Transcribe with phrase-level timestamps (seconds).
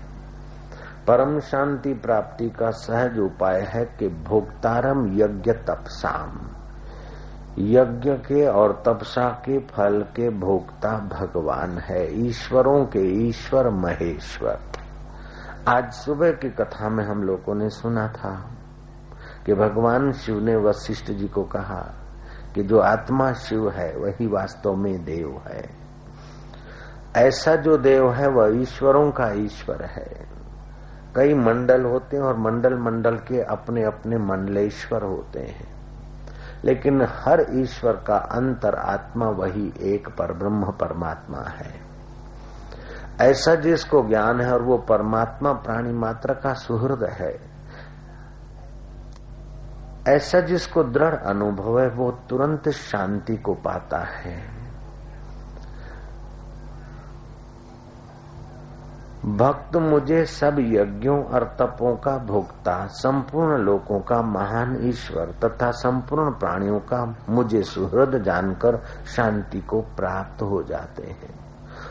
[1.07, 6.39] परम शांति प्राप्ति का सहज उपाय है कि भोक्तारम यज्ञ तपसाम।
[7.59, 14.59] यज्ञ के और तपसा के फल के भोक्ता भगवान है, ईश्वरों के ईश्वर महेश्वर।
[15.67, 18.51] आज सुबह की कथा में हम लोगों ने सुना था
[19.45, 21.93] कि भगवान शिव ने वशिष्ठ जी को कहा
[22.55, 25.69] कि जो आत्मा शिव है, वही वास्तव में देव है।
[27.15, 30.27] ऐसा जो देव है, वह ईश्वरों का ईश्वर है।
[31.15, 35.76] कई मंडल होते हैं और मंडल मंडल के अपने अपने मंडलेश्वर होते हैं।
[36.65, 41.87] लेकिन हर ईश्वर का अंतर आत्मा वही एक पर ब्रह्म परमात्मा है।
[43.21, 47.57] ऐसा जिसको ज्ञान है और वो परमात्मा प्राणी मात्र का सुहृद है।
[50.07, 54.56] ऐसा जिसको दृढ़ अनुभव है, वो तुरंत शांति को पाता है।
[59.25, 66.31] भक्त मुझे सब यज्ञों और तपों का भोक्ता, संपूर्ण लोकों का महान ईश्वर तथा संपूर्ण
[66.31, 68.77] प्राणियों का मुझे सुहृद जानकर
[69.15, 71.47] शांति को प्राप्त हो जाते हैं।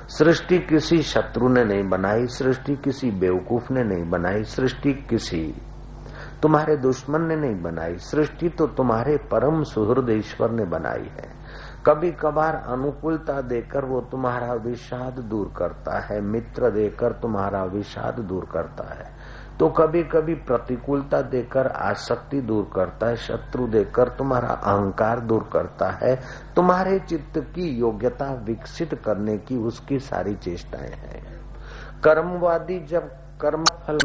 [0.09, 5.55] सृष्टि किसी शत्रु ने नहीं बनाई, सृष्टि किसी बेवकूफ़ ने नहीं बनाई, सृष्टि किसी
[6.43, 11.36] तुम्हारे दुश्मन ने नहीं बनाई, सृष्टि तो तुम्हारे परम सुहृद ईश्वर ने बनाई है।
[11.87, 18.45] कभी कभार अनुकूलता देकर वो तुम्हारा विषाद दूर करता है, मित्र देकर तुम्हारा विषाद दूर
[18.53, 19.15] करता है।
[19.59, 25.91] तो कभी कभी प्रतिकूलता देकर आसक्ति दूर करता है, शत्रु देकर तुम्हारा अहंकार दूर करता
[26.03, 26.15] है।
[26.57, 31.25] तुम्हारे चित्त की योग्यता विकसित करने की उसकी सारी चेष्टाएँ हैं।
[32.05, 33.09] कर्मवादी जब
[33.41, 33.99] कर्म फल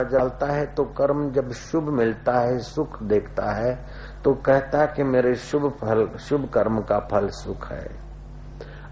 [0.00, 3.74] डालता है तो कर्म जब शुभ मिलता है, सुख देखता है
[4.24, 7.86] तो कहता कि मेरे शुभ फल, शुभ कर्म का फल सुख है।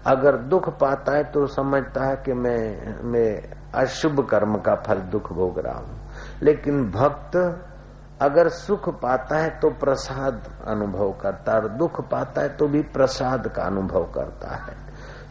[0.07, 3.29] अगर दुख पाता है तो समझता है कि मैं मैं
[3.75, 5.99] अशुभ कर्म का फल दुख भोग रहा हूँ।
[6.43, 7.35] लेकिन भक्त
[8.21, 12.81] अगर सुख पाता है तो प्रसाद अनुभव करता है, और दुख पाता है तो भी
[12.91, 14.75] प्रसाद का अनुभव करता है।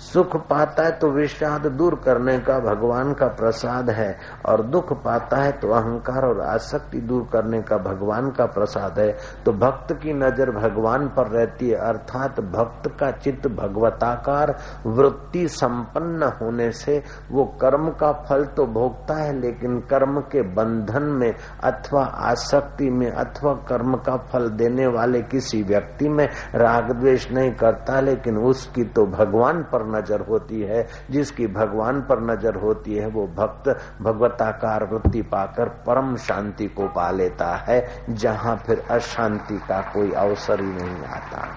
[0.02, 4.16] सुख पाता है तो विषाद दूर करने का भगवान का प्रसाद है,
[4.46, 9.10] और दुख पाता है तो अहंकार और आसक्ति दूर करने का भगवान का प्रसाद है।
[9.44, 14.54] तो भक्त की नज़र भगवान पर रहती है, अर्थात भक्त का चित्त भगवताकार,
[14.86, 21.02] वृत्ति संपन्न होने से वो कर्म का फल तो भोगता है, लेकिन कर्म के बंधन
[21.14, 21.32] में
[21.64, 27.52] अथवा आसक्ति में अथवा कर्म का फल देने वाले किसी व्यक्ति में राग द्वेष नहीं
[27.54, 33.06] करता, लेकिन उसकी तो भगवान पर नज़र होती है, जिसकी भगवान पर नज़र होती है,
[33.06, 33.68] वो भक्त
[34.02, 40.60] भगवताकार वृत्ति पाकर परम शांति को पा लेता है, जहाँ फिर अशांति का कोई अवसर
[40.60, 41.48] ही नहीं आता।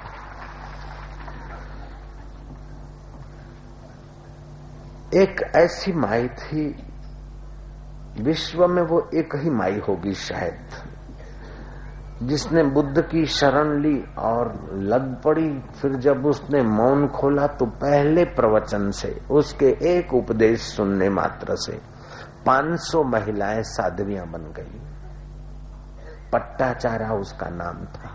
[5.14, 6.66] एक ऐसी माई थी,
[8.22, 10.93] विश्व में वो एक ही माई होगी शायद।
[12.24, 18.26] जिसने बुद्ध की शरण ली और लग पड़ी, फिर जब उसने मौन खोला तो पहले
[18.26, 21.82] प्रवचन से, उसके एक उपदेश सुनने मात्र से
[22.46, 24.82] 500 महिलाएँ साधवियाँ बन गई।
[26.34, 28.10] पट्टाचारा उसका नाम था।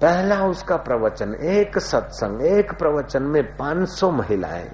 [0.00, 4.70] पहला उसका प्रवचन, एक सत्संग, एक प्रवचन में 500 महिलाएँ।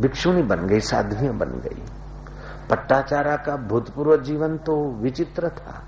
[0.00, 1.82] भिक्षुणी बन गई, साधवियाँ बन गई।
[2.70, 5.82] पट्टाचारा का भूतपूर्व जीवन तो विचित्र था।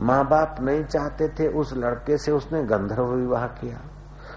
[0.00, 3.80] माँ बाप नहीं चाहते थे उस लड़के से उसने गंधर्व विवाह किया।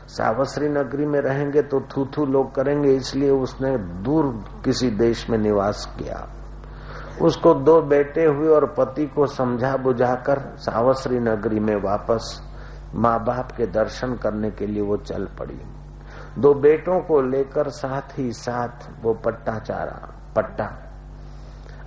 [0.09, 4.31] सावश्री नगरी में रहेंगे तो थू थू लोग करेंगे, इसलिए उसने दूर
[4.65, 6.27] किसी देश में निवास किया।
[7.21, 12.39] उसको दो बेटे हुए और पति को समझा बुझाकर सावश्री नगरी में वापस
[12.95, 15.59] माँ बाप के दर्शन करने के लिए वो चल पड़ी।
[16.38, 19.99] दो बेटों को लेकर साथ ही साथ वो पट्टा चारा
[20.35, 20.65] पट्टा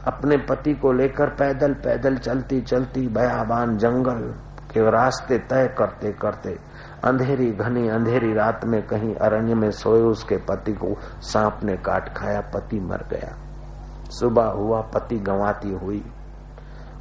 [0.06, 4.35] अपने पति को लेकर पैदल पैदल चलती चलती बयाबान जंगल
[4.73, 6.59] के रास्ते तय करते करते
[7.05, 12.17] अंधेरी घनी अंधेरी रात में कहीं अरण्य में सोए उसके पति को सांप ने काट
[12.17, 13.37] खाया, पति मर गया।
[14.09, 16.05] सुबह हुआ, पति गंवाती हुई।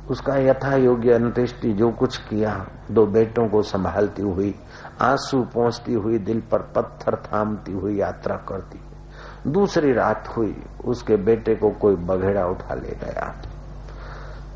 [0.09, 4.55] उसका यथा योग्य अंत्येष्टि जो कुछ किया, दो बेटों को संभालती हुई,
[5.01, 8.79] आँसू पहुँचती हुई, दिल पर पत्थर थामती हुई यात्रा करती।
[9.47, 13.41] दूसरी रात हुई, उसके बेटे को कोई बघेड़ा उठा ले गया।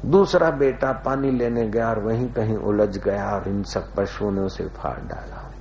[0.06, 4.42] दूसरा बेटा पानी लेने गया और वहीं कहीं उलझ गया और इन सब पशुओं ने
[4.42, 5.52] उसे फाड़ डाला।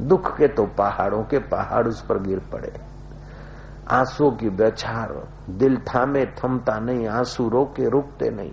[0.00, 2.72] दुख के तो पहाड़ों के पहाड़ उस पर गिर पड़े।
[3.90, 8.52] आँसू की बछार दिल थामे थमता नहीं, आँसू रोके रुकते नहीं।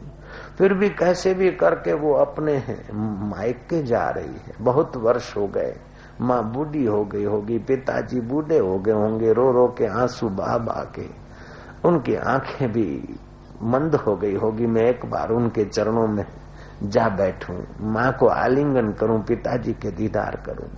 [0.58, 2.90] फिर भी कैसे भी करके वो अपने हैं,
[3.30, 5.76] मायके जा रही है, बहुत वर्ष हो गए।
[6.22, 10.58] माँ बूढ़ी हो गई होगी, पिताजी बूढ़े हो गए होंगे, रो रो के आँसू बा
[10.58, 11.06] बा के।
[11.86, 13.16] उनकी आँखें भी
[13.64, 16.26] मंद हो गई होगी, मैं एक बार उनके चरणों में
[16.84, 20.70] जा बैठूं, माँ को आलिंगन करूँ, पिताजी के दीदार करूँ।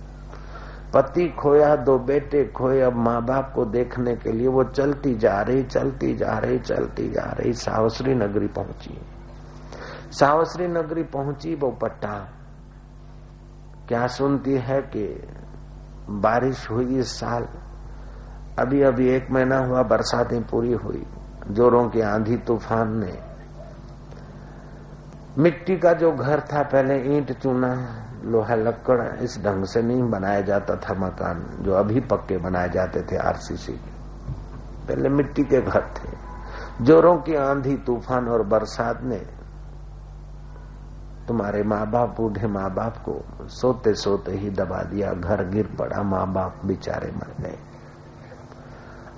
[0.94, 5.42] पति खोया, दो बेटे खोए, अब माँ बाप को देखने के लिए वो चलती जा
[5.42, 8.98] रही, चलती जा रही, चलती जा रही सावश्री नगरी पहुँची।
[10.10, 12.28] सावश्री नगरी पहुँची, वो पट्टा
[13.90, 15.28] क्या सुनती है कि
[16.08, 17.48] बारिश हुई इस साल?
[18.58, 21.06] अभी अभी एक महीना हुआ, बरसातें पूरी हुई।
[21.50, 23.18] जोरों की आंधी तूफ़ान ने।
[25.38, 30.40] मिट्टी का जो घर था, पहले ईंट चूना, लोहा लक्कड़, इस ढंग से नहीं बनाया
[30.40, 33.90] जाता था मकान, जो अभी पक्के बनाए जाते थे आरसीसी के।
[34.88, 36.18] पहले मिट्टी के घर थे।
[36.84, 39.39] जोरों की आंधी, तूफ़ान और बरसात ने
[41.30, 46.02] तुम्हारे माँ बाप बूढ़े माँ बाप को सोते सोते ही दबा दिया, घर गिर पड़ा
[46.02, 47.58] माँ बाप बेचारे मर गए।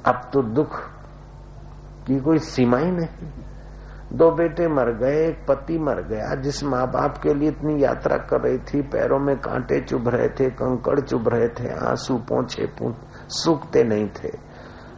[0.07, 0.77] अब तो दुख
[2.07, 3.29] की कोई सीमा ही नहीं।
[4.13, 8.17] दो बेटे मर गए, एक पति मर गया, जिस माँ बाप के लिए इतनी यात्रा
[8.17, 12.69] कर रही थी, पैरों में कांटे चुभ रहे थे, कंकड़ चुभ रहे थे, आँसू पहुँचे
[13.29, 14.37] सूखते नहीं थे।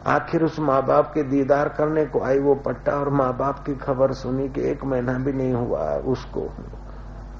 [0.07, 3.75] आखिर उस माँ बाप के दीदार करने को आई वो पट्टा, और माँ बाप की
[3.75, 6.49] खबर सुनी कि एक महीना भी नहीं हुआ, उसको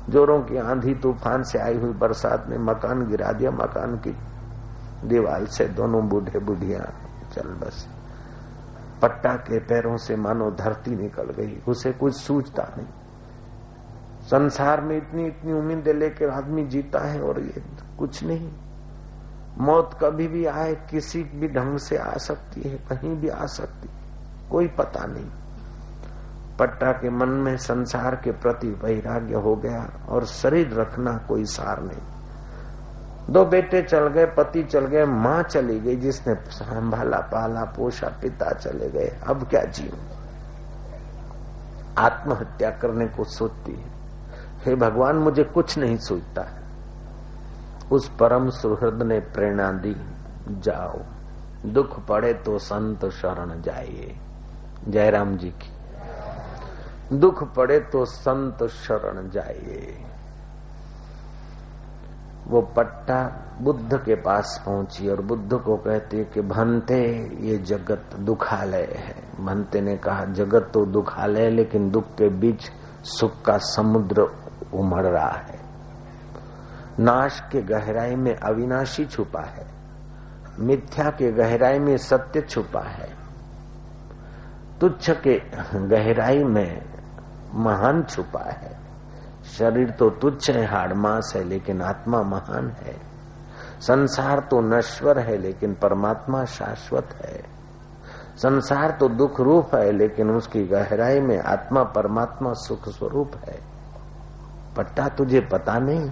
[0.10, 4.16] जोरों की आंधी तूफ़ान से आई हुई बरसात ने मकान गिरा दिया, मकान की
[5.08, 6.80] दीवार से दोनों बूढ़े बुढ़िया
[7.34, 7.88] चल बस।
[9.02, 12.88] पट्टा के पैरों से मानो धरती निकल गई, उसे कुछ सूझता नहीं।
[14.24, 17.64] संसार में इतनी इतनी उम्मीदें लेकर आदमी जीता है और ये
[18.00, 18.52] कुछ नहीं।
[19.58, 23.90] मौत कभी भी आए, किसी भी ढंग से आ सकती है, कहीं भी आ सकती
[24.52, 25.30] कोई पता नहीं।
[26.60, 31.82] पट्टा के मन में संसार के प्रति वैराग्य हो गया और शरीर रखना कोई सार
[31.82, 32.16] नहीं।
[33.30, 38.52] दो बेटे चल गए, पति चल गए, माँ चली गई, जिसने संभाला, पाला, पोषा, पिता
[38.52, 39.94] चले गए। अब क्या जीव?
[41.98, 43.90] आत्महत्या करने को सोचती है।
[44.66, 46.64] हे भगवान, मुझे कुछ नहीं सोचता है।
[47.92, 49.96] उस परम सुहृद ने प्रेरणा दी,
[50.50, 51.00] जाओ,
[51.66, 54.18] दुख पड़े तो संत शरण जाइए।
[54.88, 55.75] जयराम जी की
[57.14, 60.06] दुख पड़े तो संत शरण जाइए
[62.48, 68.88] वो पट्टा बुद्ध के पास पहुँची और बुद्ध को कहती कि भनते ये जगत दुखालय
[68.96, 72.72] है। भनते ने कहा, जगत तो दुखालय है लेकिन दुख के बीच
[73.04, 74.22] सुख का समुद्र
[74.74, 75.60] उमड़ रहा है।
[77.00, 79.68] नाश के गहराई में अविनाशी छुपा है।
[80.60, 83.10] मिथ्या के गहराई में सत्य छुपा है।
[84.82, 85.42] तुच्छ के
[85.88, 86.95] गहराई में
[87.56, 88.78] महान छुपा है।
[89.58, 93.16] शरीर तो तुच्छ है, हाड़ मास है, लेकिन आत्मा महान है।
[93.80, 97.44] संसार तो नश्वर है, लेकिन परमात्मा शाश्वत है।
[98.38, 103.60] संसार तो दुख रूप है, लेकिन उसकी गहराई में आत्मा परमात्मा सुख स्वरूप है।
[104.78, 106.12] पट्टा तुझे पता नहीं।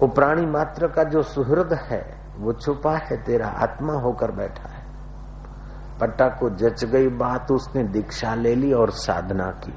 [0.00, 4.77] वो प्राणी मात्र का जो सुहृद है, वो छुपा है, तेरा आत्मा होकर बैठा है।
[6.00, 9.74] पट्टा को जच गई बात उसने दीक्षा ले ली और साधना की।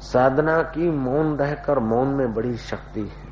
[0.00, 3.26] साधना की मौन रहकर मौन में बड़ी शक्ति है।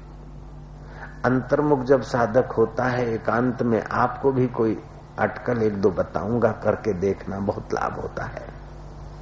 [1.25, 4.79] अंतर्मुख जब साधक होता है, एकांत में आपको भी कोई
[5.19, 8.47] अटकल एक दो बताऊँगा करके देखना बहुत लाभ होता है।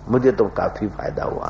[0.09, 1.49] मुझे तो काफ़ी फ़ायदा हुआ।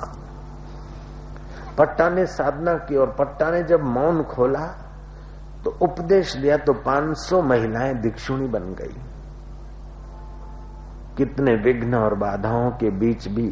[1.79, 4.67] पट्टा ने साधना की और पट्टा ने जब मौन खोला
[5.65, 8.95] तो उपदेश दिया तो 500 महिलाएँ दीक्षुणी बन गई।
[11.17, 13.49] कितने विघ्न और बाधाओं के बीच भी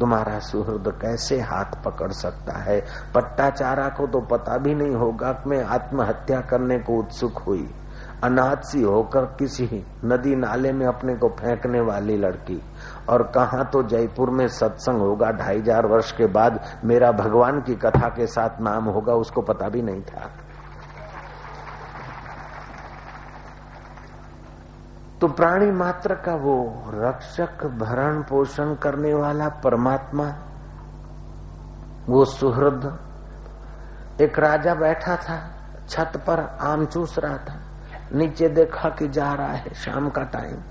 [0.00, 2.80] तुम्हारा सुहृद कैसे हाथ पकड़ सकता है?
[3.14, 7.68] पट्टाचारा को तो पता भी नहीं होगा कि मैं आत्महत्या करने को उत्सुक हुई।
[8.24, 12.60] अनाथ सी होकर किसी नदी नाले में अपने को फेंकने वाली लड़की।
[13.08, 17.74] और कहा तो जयपुर में सत्संग होगा ढाई हज़ार वर्ष के बाद मेरा भगवान की
[17.76, 20.30] कथा के साथ नाम होगा, उसको पता भी नहीं था।
[25.20, 26.56] तो प्राणी मात्र का वो
[26.94, 30.24] रक्षक, भरण पोषण करने वाला परमात्मा,
[32.08, 32.84] वो सुहृद।
[34.20, 35.38] एक राजा बैठा था,
[35.88, 37.58] छत पर आम चूस रहा था,
[38.14, 40.62] नीचे देखा कि जा रहा है शाम का टाइम।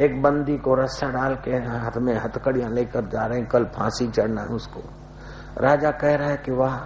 [0.00, 4.08] एक बंदी को रस्सा डाल के हाथ में हथकड़ियाँ लेकर जा रहे हैं, कल फांसी
[4.08, 4.80] चढ़ना है उसको।
[5.58, 6.78] राजा कह रहा है कि वाह,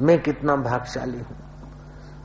[0.00, 1.43] मैं कितना भागशाली हूँ।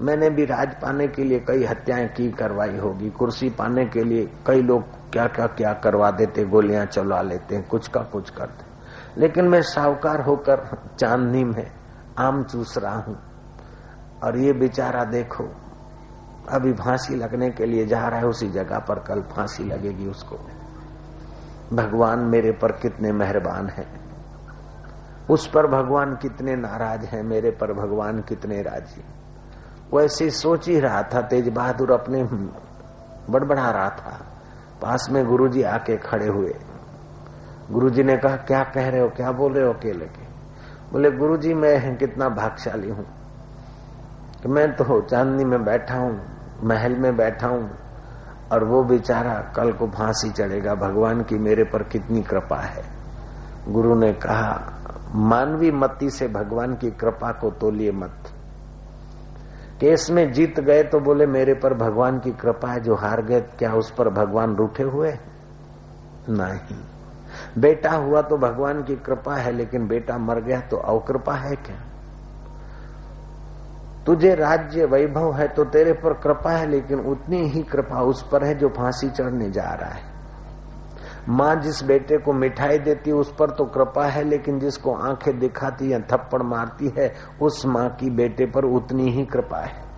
[0.01, 4.31] मैंने भी राज पाने के लिए कई हत्याएँ की, करवाई होगी। कुर्सी पाने के लिए
[4.47, 8.69] कई लोग क्या क्या क्या करवा देते, गोलियाँ चलवा लेते, कुछ का कुछ करते।
[9.21, 11.71] लेकिन मैं साहूकार होकर चांदनी में
[12.17, 13.17] आम चूस रहा हूँ।
[14.23, 15.49] और ये बेचारा देखो,
[16.49, 20.37] अभी फांसी लगने के लिए जा रहा है, उसी जगह पर कल फांसी लगेगी उसको।
[21.73, 23.87] भगवान मेरे पर कितने मेहरबान है।
[25.29, 29.03] उस पर भगवान कितने नाराज़ हैं, मेरे पर भगवान कितने राज़ी
[29.93, 32.23] वैसे सोच ही रहा था, तेज बहादुर अपने
[33.29, 34.25] बड़बड़ा रहा था।
[34.81, 36.55] पास में गुरुजी आके खड़े हुए।
[37.71, 39.09] गुरुजी ने कहा, क्या कह रहे हो?
[39.09, 40.23] क्या बोल रहे हो अकेले के?
[40.91, 43.05] बोले, गुरुजी, मैं कितना भागशाली हूँ।
[44.43, 46.21] कि मैं तो चांदनी में बैठा हूँ,
[46.63, 47.71] महल में बैठा हूँ,
[48.51, 52.83] और वो बेचारा कल को फांसी चढ़ेगा। भगवान की मेरे पर कितनी कृपा है।
[53.67, 54.73] गुरु ने कहा,
[55.15, 58.28] मानवी मति से भगवान की कृपा को तोलिए मत।
[59.81, 63.41] केस में जीत गए तो बोले, मेरे पर भगवान की कृपा है, जो हार गए,
[63.41, 65.13] क्या उस पर भगवान रूठे हुए?
[66.29, 66.77] नहीं।
[67.57, 71.75] बेटा हुआ तो भगवान की कृपा है, लेकिन बेटा मर गया तो अवकृपा है क्या?
[74.05, 78.43] तुझे राज्य वैभव है तो तेरे पर कृपा है, लेकिन उतनी ही कृपा उस पर
[78.43, 80.08] है जो फांसी चढ़ने जा रहा है।
[81.29, 85.93] माँ जिस बेटे को मिठाई देती उस पर तो कृपा है, लेकिन जिसको आँखें दिखाती
[85.93, 89.89] या थप्पड़ मारती है, उस माँ की बेटे पर उतनी ही कृपा है।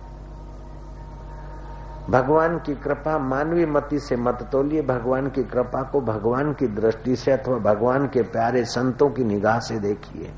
[2.10, 7.16] भगवान की कृपा मानवीय मति से मत तोलिए, भगवान की कृपा को भगवान की दृष्टि
[7.16, 10.30] से अथवा भगवान के प्यारे संतों की निगाह से देखिए।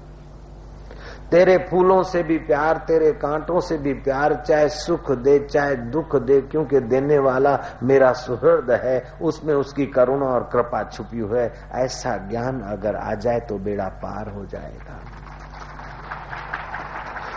[1.34, 6.14] तेरे फूलों से भी प्यार, तेरे कांटों से भी प्यार, चाहे सुख दे, चाहे दुख
[6.16, 12.16] दे, क्योंकि देने वाला मेरा सुहृद है, उसमें उसकी करुणा और कृपा छुपी हुई ऐसा
[12.28, 15.00] ज्ञान अगर आ जाए तो बेड़ा पार हो जाएगा।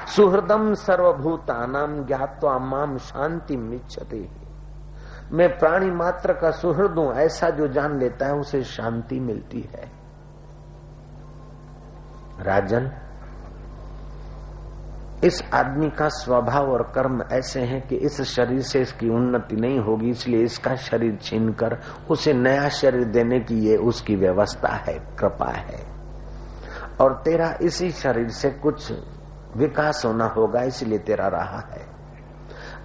[0.07, 4.27] सुहृदम सर्वभूतानाम ज्ञातवा माम शांति मिच्छते
[5.31, 9.91] मैं प्राणी मात्र का सुहृद हूँ, ऐसा जो जान लेता है, उसे शांति मिलती है।
[12.45, 12.91] राजन
[15.23, 19.79] इस आदमी का स्वभाव और कर्म ऐसे हैं कि इस शरीर से इसकी उन्नति नहीं
[19.79, 21.77] होगी, इसलिए इसका शरीर छीन कर
[22.09, 25.85] उसे नया शरीर देने की ये उसकी व्यवस्था है, कृपा है।
[27.01, 28.91] और तेरा इसी शरीर से कुछ
[29.57, 31.96] विकास होना होगा, इसलिए तेरा रहा है।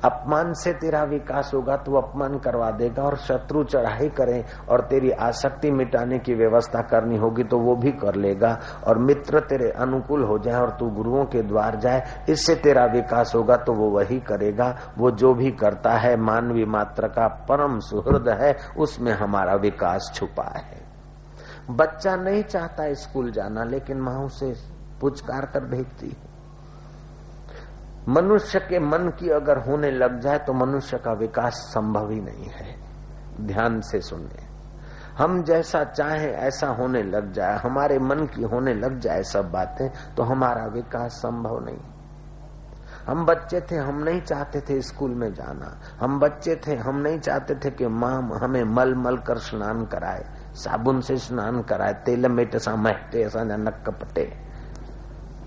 [0.05, 5.11] अपमान से तेरा विकास होगा तो अपमान करवा देगा और शत्रु चढ़ाई करे और तेरी
[5.23, 10.25] आसक्ति मिटाने की व्यवस्था करनी होगी तो वो भी कर लेगा और मित्र तेरे अनुकूल
[10.25, 14.19] हो जाए और तू गुरुओं के द्वार जाए, इससे तेरा विकास होगा तो वो वही
[14.23, 14.69] करेगा।
[14.99, 20.49] वो जो भी करता है, मानवी मात्र का परम सुहृद है, उसमें हमारा विकास छुपा
[20.57, 20.81] है।
[21.71, 24.53] बच्चा नहीं चाहता स्कूल जाना, लेकिन माँ उसे
[25.01, 26.32] पुचकार कर भेजती है।
[28.09, 32.49] मनुष्य के मन की अगर होने लग जाए तो मनुष्य का विकास संभव ही नहीं
[32.49, 32.77] है।
[33.41, 34.47] ध्यान से सुनिए।
[35.19, 39.89] हम जैसा चाहे ऐसा होने लग जाए, हमारे मन की होने लग जाए सब बातें
[40.15, 41.79] तो हमारा विकास संभव नहीं।
[43.07, 47.19] हम बच्चे थे, हम नहीं चाहते थे स्कूल में जाना। हम बच्चे थे, हम नहीं
[47.19, 52.29] चाहते थे कि माँ हमें मल मल कर स्नान कराए, साबुन से स्नान कराए, तेल
[52.29, 54.53] मेट सा महटे ऐसा नक कपटे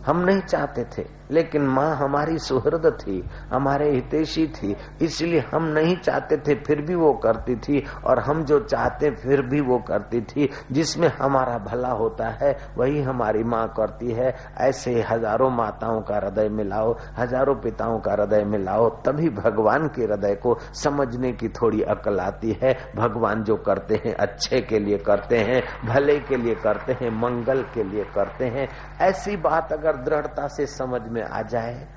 [0.05, 5.95] हम नहीं चाहते थे। लेकिन माँ हमारी सुहृद थी, हमारे हितेशी थी, इसलिए हम नहीं
[5.97, 10.21] चाहते थे, फिर भी वो करती थी, और हम जो चाहते, फिर भी वो करती
[10.21, 16.15] थी, जिसमें हमारा भला होता है, वही हमारी माँ करती है। ऐसे हज़ारों माताओं का
[16.15, 21.81] हृदय मिलाओ, हज़ारों पिताओं का हृदय मिलाओ, तभी भगवान के हृदय को समझने की थोड़ी
[21.81, 26.55] अकल आती है। भगवान जो करते हैं, अच्छे के लिए करते हैं, भले के लिए
[26.55, 28.67] करते हैं, मंगल के लिए करते हैं।
[29.01, 31.87] ऐसी बात अगर दृढ़ता से समझ में आ जाए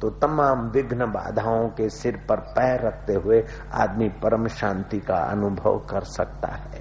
[0.00, 3.42] तो तमाम विघ्न बाधाओं के सिर पर पैर रखते हुए
[3.72, 6.80] आदमी परम शांति का अनुभव कर सकता है।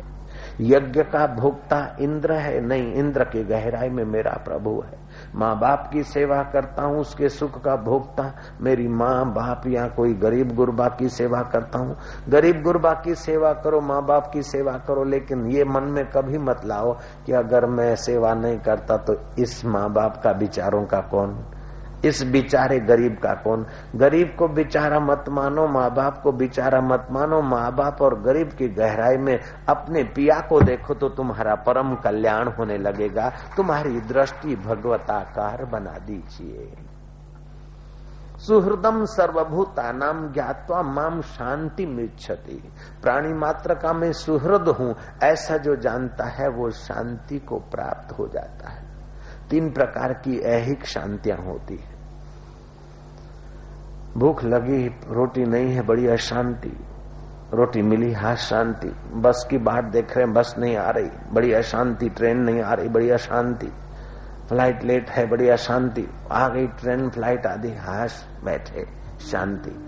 [0.62, 4.98] यज्ञ का भोक्ता इंद्र है, नहीं, इंद्र की गहराई में मेरा प्रभु है।
[5.36, 8.24] माँ बाप की सेवा करता हूँ, उसके सुख का भोगता
[8.62, 11.98] मेरी माँ बाप या कोई गरीब गुरबा की सेवा करता हूँ।
[12.30, 16.38] गरीब गुरबा की सेवा करो, माँ बाप की सेवा करो, लेकिन ये मन में कभी
[16.38, 16.94] मत लाओ
[17.26, 21.38] कि अगर मैं सेवा नहीं करता तो इस माँ बाप का विचारों का कौन
[22.06, 23.66] इस बिचारे गरीब का कौन?
[23.96, 28.50] गरीब को बिचारा मत मानो माँ बाप को बिचारा मत मानो माँ बाप और गरीब
[28.50, 29.38] की गहराई में
[29.70, 36.72] अपने पिया को देखो तो तुम्हारा परम कल्याण होने लगेगा। तुम्हारी दृष्टि भगवताकार बना दीजिए।
[38.38, 42.62] सुहृदम सर्वभूता नाम ज्ञातवा माम शांति मिच्छति।
[43.04, 48.28] प्राणी मात्र का मैं सुहृद हूँ, ऐसा जो जानता है वो शांति को प्राप्त हो
[48.28, 48.90] जाता है।
[49.50, 51.91] तीन प्रकार की ऐहिक शांतियाँ होती है।
[54.18, 56.86] भूख लगी, रोटी नहीं है, बड़ी अशांति।
[57.54, 61.54] रोटी मिली, हा, शांति। बस की बाट देख रहे हैं, बस नहीं आ रही। बड़ी
[61.54, 63.68] अशांति, ट्रेन नहीं आ रही, बड़ी अशांति।
[64.50, 68.86] फ़्लाइट लेट है, बड़ी अशांति। आ गई ट्रेन, फ़्लाइट आदि हाश बैठे,
[69.20, 69.88] शांति।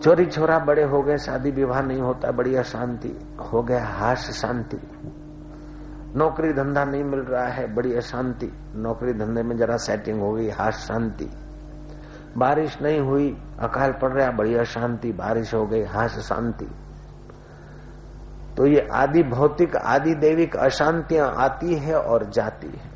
[0.00, 4.78] चोरी छोरा बड़े हो गए, शादी विवाह नहीं होता, बड़ी अशांति। हो गया हाश शांति।
[6.16, 10.48] नौकरी धंधा नहीं मिल रहा है, बड़ी अशांति। नौकरी धंधे में जरा सेटिंग हो गई
[10.48, 11.30] हाश शांति।
[12.38, 13.28] बारिश नहीं हुई,
[13.60, 16.68] अकाल पड़ रहा बड़ी अशांति बारिश हो गई हाश शांति।
[18.56, 22.90] तो ये आदि भौतिक, आदि देविक अशांतियाँ आती है और जाती है।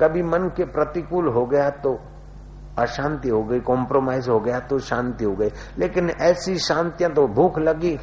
[0.00, 1.98] कभी मन के प्रतिकूल हो गया तो
[2.78, 7.58] अशांति हो गई कॉम्प्रोमाइज हो गया तो शांति हो गई। लेकिन ऐसी शांतियाँ तो भूख
[7.58, 7.98] लगी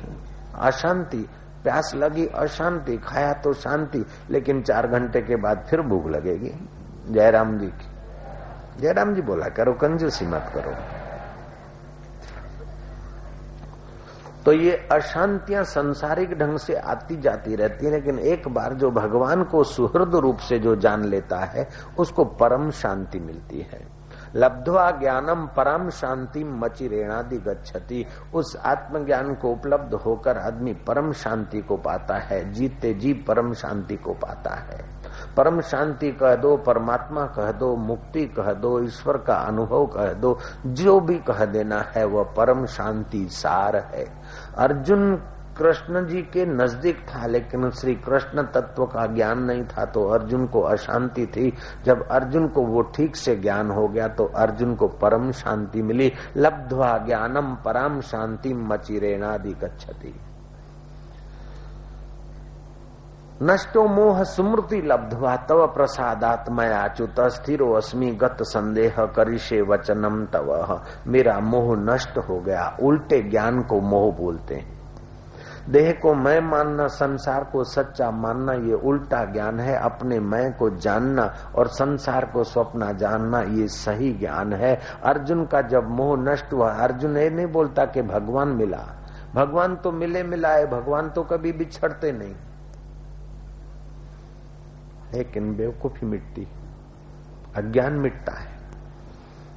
[0.56, 1.25] अशांति,
[1.63, 6.53] प्यास लगी, अशांति, खाया तो शांति, लेकिन चार घंटे के बाद फिर भूख लगेगी।
[7.10, 7.97] जयराम जी की।
[8.77, 10.72] जयराम जी बोला, करो कंजूसी मत करो।
[14.46, 19.44] तो ये अशांतियाँ संसारिक ढंग से आती जाती रहती है, लेकिन एक बार जो भगवान
[19.44, 21.68] को सुहृद रूप से जो जान लेता है,
[22.00, 23.98] उसको परम शांति मिलती है।
[24.35, 31.61] लब्धवा ज्ञानम परम शांति मची रेणादि गच्छति। उस आत्मज्ञान को उपलब्ध होकर आदमी परम शांति
[31.61, 34.97] को पाता है, जीते जी परम शांति को पाता है।
[35.37, 40.37] परम शांति कह दो, परमात्मा कह दो, मुक्ति कह दो, ईश्वर का अनुभव कह दो,
[40.65, 44.05] जो भी कह देना है वह परम शांति सार है।
[44.57, 45.15] अर्जुन
[45.57, 50.45] कृष्ण जी के नज़दीक था, लेकिन श्री कृष्ण तत्व का ज्ञान नहीं था तो अर्जुन
[50.47, 51.53] को अशांति थी।
[51.85, 56.11] जब अर्जुन को वो ठीक से ज्ञान हो गया तो अर्जुन को परम शांति मिली।
[56.37, 60.13] लब्धवा ज्ञानम परम शांति मचिरेणादि गच्छति
[63.43, 71.39] नष्टो मोह सुमृति लब्धवा, तव प्रसादात मयाच्युत स्थिरो अस्मि गत संदेह करिशे वचनम तव। मेरा
[71.39, 74.77] मोह नष्ट हो गया, उल्टे ज्ञान को मोह बोलते हैं।
[75.69, 80.69] देह को मैं मानना, संसार को सच्चा मानना, ये उल्टा ज्ञान है। अपने मैं को
[80.69, 86.53] जानना और संसार को स्वप्न जानना, ये सही ज्ञान है। अर्जुन का जब मोह नष्ट
[86.53, 89.03] हुआ, अर्जुन ये नहीं बोलता कि भगवान मिला।
[89.35, 92.35] भगवान तो मिले मिलाए, भगवान तो कभी बिछड़ते नहीं।
[95.13, 96.48] लेकिन बेवकूफ़ी मिटती
[97.55, 98.57] अज्ञान मिटता है।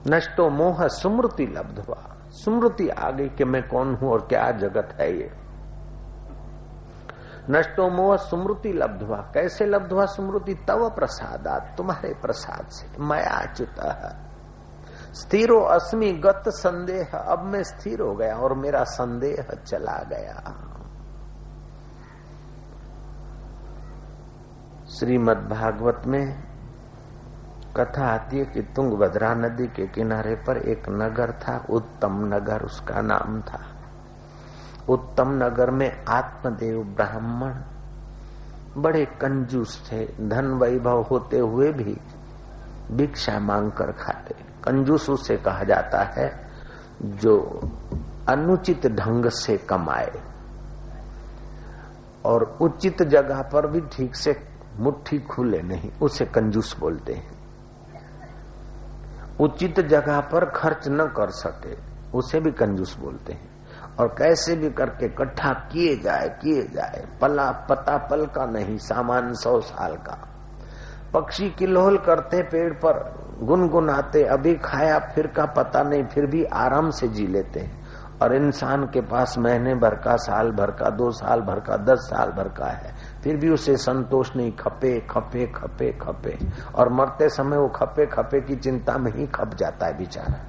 [0.08, 4.96] नष्टो मोह सुमृति लब्ध हुआ। सुमृति आ गई कि मैं कौन हूँ और क्या जगत
[5.00, 5.30] है ये?
[7.50, 10.54] नष्टो मोह सुमृति हुआ। कैसे लब्ध हुआ सुमृति?
[10.54, 13.76] तव प्रसादात, तुम्हारे प्रसाद से। मया च्युत।
[15.14, 20.66] स्थिरो अस्मि गत संदेह। अब मैं स्थिर हो गया और मेरा संदेह चला गया।
[24.90, 26.42] श्रीमद भागवत में
[27.76, 33.00] कथा आती है कि तुंगभद्रा नदी के किनारे पर एक नगर था, उत्तम नगर उसका
[33.00, 33.60] नाम था।
[34.88, 37.54] उत्तम नगर में आत्मदेव ब्राह्मण
[38.82, 41.96] बड़े कंजूस थे, धन वैभव होते हुए भी
[42.90, 46.46] भिक्षा मांग कर खाते। कंजूस उसे कहा जाता है
[47.02, 47.38] जो
[48.28, 50.12] अनुचित ढंग से कमाए
[52.24, 54.49] और उचित जगह पर भी ठीक से
[54.80, 57.40] मुट्ठी खुले नहीं, उसे कंजूस बोलते हैं।
[59.40, 61.76] उचित जगह पर खर्च न कर सके,
[62.18, 63.50] उसे भी कंजूस बोलते हैं।
[64.00, 69.32] और कैसे भी करके इकट्ठा किए जाए किए जाए, पला, पता पल का नहीं, सामान
[69.34, 70.28] सौ साल का।
[71.14, 76.90] पक्षी किलोहल करते पेड़ पर, गुनगुनाते, अभी खाया, फिर का पता नहीं, फिर भी आराम
[76.90, 77.80] से जी लेते हैं।
[78.22, 81.98] और इंसान के पास महीने भर का, साल भर का, दो साल भर का, दस
[81.98, 86.38] साल भर का है। फिर भी उसे संतोष नहीं, खपे खपे खपे खपे।
[86.74, 90.40] और मरते समय वो खपे खपे की चिंता में ही खप जाता है बेचारा।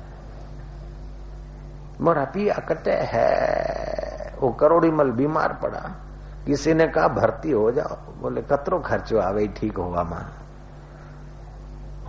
[2.01, 5.79] मोरा पिया कटे है, वो करोड़ी मल बीमार पड़ा।
[6.45, 10.25] किसी ने कहा, भर्ती हो जाओ। बोले, कतरो खर्चो आवे ठीक होगा माँ।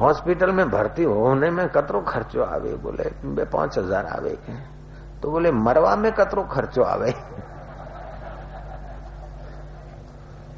[0.01, 4.53] हॉस्पिटल में भर्ती होने में कतरो खर्चो आवे बोले पाँच हज़ार आवे के
[5.21, 7.13] तो बोले, मरवा में कतरो खर्चो आवे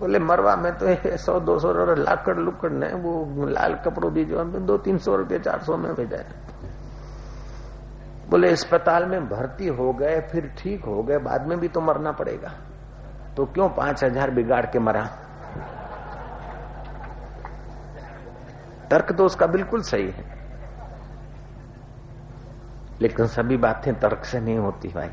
[0.05, 4.45] बोले, मरवा, में तो सौ, दो सौ लाकड़ लुकड़ ने, वो लाल कपड़ों भी जो
[4.45, 6.27] दो, तीन सौ रुपये चार सौ में भेजा है।
[8.29, 12.13] बोले, अस्पताल में भर्ती हो गए, फिर ठीक हो गए, बाद में भी तो मरना
[12.13, 12.53] पड़ेगा।
[13.37, 15.05] तो क्यों पाँच हज़ार बिगाड़ के मरा?
[18.91, 20.25] तर्क तो उसका बिल्कुल सही है।
[23.01, 25.11] लेकिन सभी बातें तर्क से नहीं होती भाई।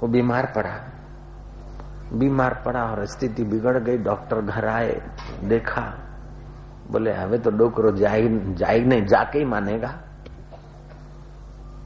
[0.00, 0.91] वो बीमार पड़ा।
[2.12, 5.00] बीमार पड़ा और स्थिति बिगड़ गई, डॉक्टर घर आए,
[5.44, 5.82] देखा,
[6.90, 9.94] बोले, हमें तो डोकरो जाई जाई नहीं, जाके ही मानेगा।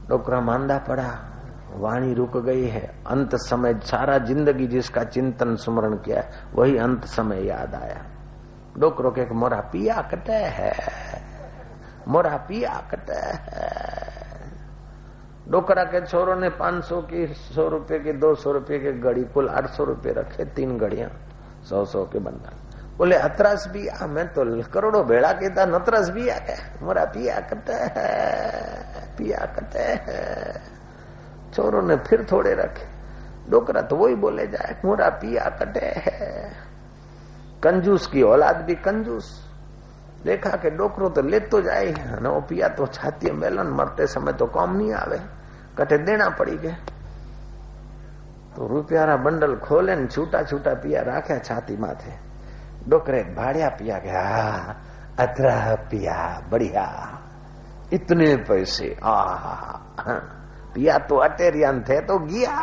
[0.09, 1.07] डोकरा मांदा पड़ा,
[1.73, 7.45] वाणी रुक गई है। अंत समय, सारा ज़िंदगी जिसका चिंतन स्मरण किया, वही अंत समय
[7.45, 8.05] याद आया।
[8.77, 10.73] डोकरो के मोरा पिया कटे है,
[12.07, 14.16] मोरा पिया कटे है।
[15.47, 19.23] डोकरा के छोरों ने पाँच सौ की, सौ रुपए की, दो सौ रुपए की गड़ी
[19.23, 21.09] कुल आठ सौ रुपये रखे, तीन गड़िया
[21.63, 22.51] सौ सौ के बंदा
[22.97, 27.03] बोले, अतरस भी आ, मैं तो करोड़ों भेड़ा के था नतरस भी आ गया मोरा
[27.05, 30.61] पिया कटे है, पिया कटे है।
[31.53, 32.85] छोरों ने फिर थोड़े रखे।
[33.49, 36.51] डोकरा तो वही बोले जाए मोरा पिया कटे है।
[37.63, 39.29] कंजूस की औलाद भी कंजूस।
[40.25, 44.33] देखा कि डोकरो तो ले तो जाए ना वो पिया तो छाती मेलन मरते समय
[44.33, 45.19] तो कम नहीं आवे।
[45.77, 46.75] कटे देना पड़ी गए।
[48.55, 52.13] तो रुपयारा बंडल खोले छूटा छूटा पिया राख्या छाती माथे।
[52.89, 54.75] डोकरे भाड़िया पिया हा
[55.19, 56.17] अतरा पिया,
[56.49, 56.85] बढ़िया।
[57.93, 59.15] इतने पैसे आ
[60.73, 62.57] पिया तो अटेरियन थे तो गया।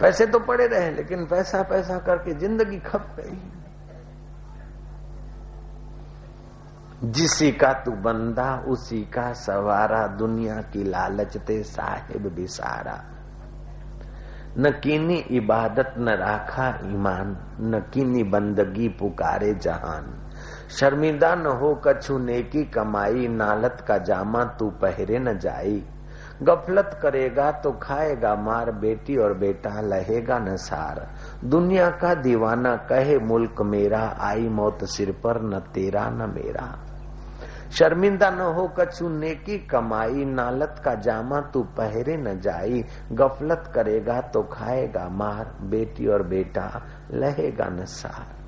[0.00, 3.36] पैसे तो पड़े रहे, लेकिन पैसा पैसा करके ज़िंदगी खप गई।
[7.04, 13.04] जिसी का तू बंदा, उसी का सवारा, दुनिया की लालच ते साहिब बिसारा।
[14.58, 20.28] न कीनी इबादत, न राखा ईमान, न कीनी बंदगी पुकारे जहान।
[20.70, 25.84] शर्मिंदा न हो कछु नेकी कमाई, नालत का जामा तू पहरे न जाई।
[26.42, 31.14] गफलत करेगा तो खाएगा मार, बेटी और बेटा लहेगा न सार।
[31.44, 36.90] दुनिया का दीवाना कहे, मुल्क मेरा, आई मौत सिर पर, न तेरा न मेरा।
[37.78, 44.20] शर्मिंदा न हो कछु नेकी कमाई, नालत का जामा तू पहरे न जाई। गफलत करेगा
[44.20, 48.44] तो खाएगा मार, बेटी और बेटा लहेगा न सार।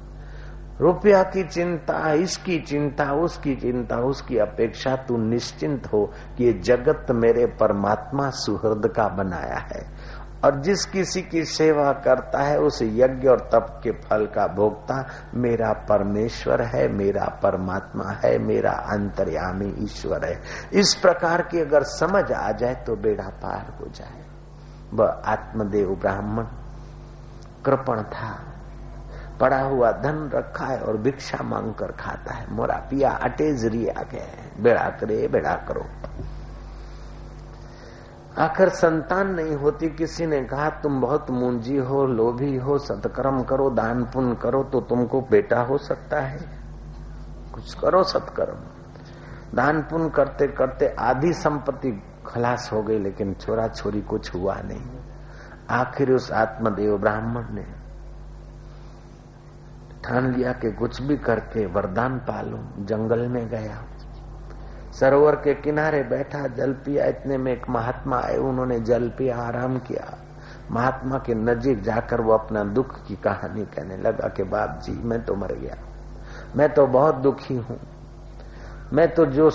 [0.81, 7.07] रुपया की चिंता, इसकी चिंता, उसकी चिंता, उसकी अपेक्षा तू निश्चिंत हो कि ये जगत
[7.11, 9.96] मेरे परमात्मा सुहृद का बनाया है।
[10.45, 15.09] और जिस किसी की सेवा करता है, उस यज्ञ और तप के फल का भोगता
[15.35, 22.33] मेरा परमेश्वर है, मेरा परमात्मा है, मेरा अंतर्यामी ईश्वर है। इस प्रकार की अगर समझ
[22.33, 24.25] आ जाए तो बेड़ा पार हो जाए।
[24.95, 26.45] वह आत्मदेव ब्राह्मण,
[27.65, 28.53] कृपण था।
[29.41, 34.03] पड़ा हुआ धन रखा है और भिक्षा मांग कर खाता है। मोरा पिया अटेजरी आ
[34.03, 35.87] गए बेड़ा करे, बेड़ा करो।
[38.39, 43.71] आखिर संतान नहीं होती, किसी ने कहा, तुम बहुत मुंजी हो, लोभी हो, सत्कर्म करो,
[43.71, 46.39] दान पुण्य करो तो तुमको बेटा हो सकता है।
[47.55, 48.59] कुछ करो सत्कर्म।
[49.55, 54.99] दान पुण्य करते करते आधी संपत्ति खलास हो गई, लेकिन छोरा छोरी कुछ हुआ नहीं।
[55.71, 57.87] आखिर उस आत्मदेव ब्राह्मण ने
[60.05, 63.85] ठान लिया कि कुछ भी करके वरदान पालू, जंगल में गया।
[65.01, 69.79] सरोवर के किनारे बैठा, जल पिया। इतने में एक महात्मा आए, उन्होंने जल पिया, आराम
[69.79, 70.19] किया।
[70.71, 75.25] महात्मा के नजीक जाकर वो अपना दुख की कहानी कहने लगा कि बाप जी मैं
[75.25, 75.77] तो मर गया।
[76.57, 77.81] मैं तो बहुत दुखी हूँ।
[78.93, 79.51] मैं तो जो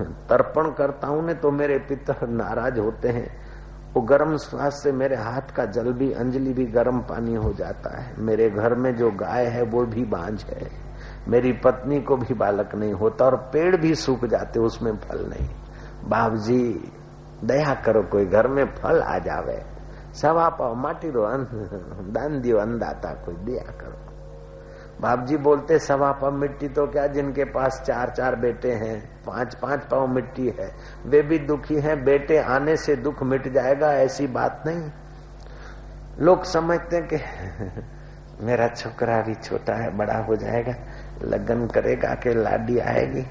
[0.00, 3.40] तर्पण करता हूँ ने तो मेरे पितर नाराज़ होते हैं।
[3.94, 8.00] वो गर्म श्वास से मेरे हाथ का जल भी, अंजलि भी गर्म पानी हो जाता
[8.00, 10.89] है। मेरे घर में जो गाय है, वो भी बांझ है।
[11.30, 15.48] मेरी पत्नी को भी बालक नहीं होता और पेड़ भी सूख जाते, उसमें फल नहीं।
[16.04, 16.92] बाप जी
[17.44, 19.62] दया करो, कोई घर में फल आ जावे।
[20.14, 21.26] सवा पाओ माटी रो
[22.12, 24.10] दान दियो अन्नदाता कोई, दिया करो।
[25.00, 29.54] बाप जी बोलते, सवा पाव मिट्टी तो क्या जिनके पास चार चार बेटे हैं, पाँच
[29.54, 30.74] पाँच पाव मिट्टी है।
[31.06, 34.90] वे भी दुखी हैं, बेटे आने से दुख मिट जाएगा, ऐसी बात नहीं।
[36.20, 37.16] लोग समझते हैं कि
[38.44, 40.72] मेरा छोकरा भी छोटा है, बड़ा हो जाएगा।
[41.22, 43.26] लगन करेगा कि लाडी आएगी।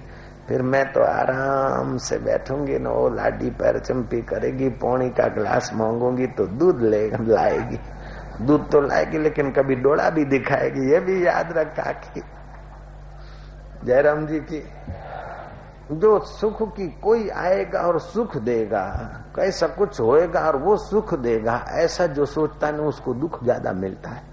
[0.47, 5.71] फिर मैं तो आराम से बैठूँगी ना, वो लाडी पैर चंपी करेगी, पौनी का ग्लास
[5.73, 7.79] मांगूँगी तो दूध ले, लाएगी।
[8.45, 12.21] दूध तो लाएगी, लेकिन कभी डोड़ा भी दिखाएगी, ये भी याद रखा कि
[13.85, 14.63] जयराम जी की,
[15.91, 18.83] जो सुख की कोई आएगा और सुख देगा,
[19.35, 23.71] कैसा कुछ होएगा और वो सुख देगा, ऐसा जो सोचता है ना, उसको दुख ज़्यादा
[23.73, 24.28] मिलता है।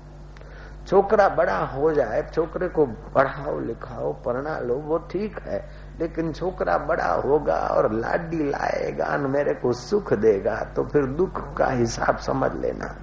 [0.87, 6.79] छोकरा बड़ा हो जाए, छोकरे को पढ़ाओ, लिखाओ, पढ़ना लो, वो ठीक है। लेकिन छोकरा
[6.79, 12.53] बड़ा होगा और लाडी लाएगा मेरे को सुख देगा तो फिर दुख का हिसाब समझ
[12.53, 12.94] लेना।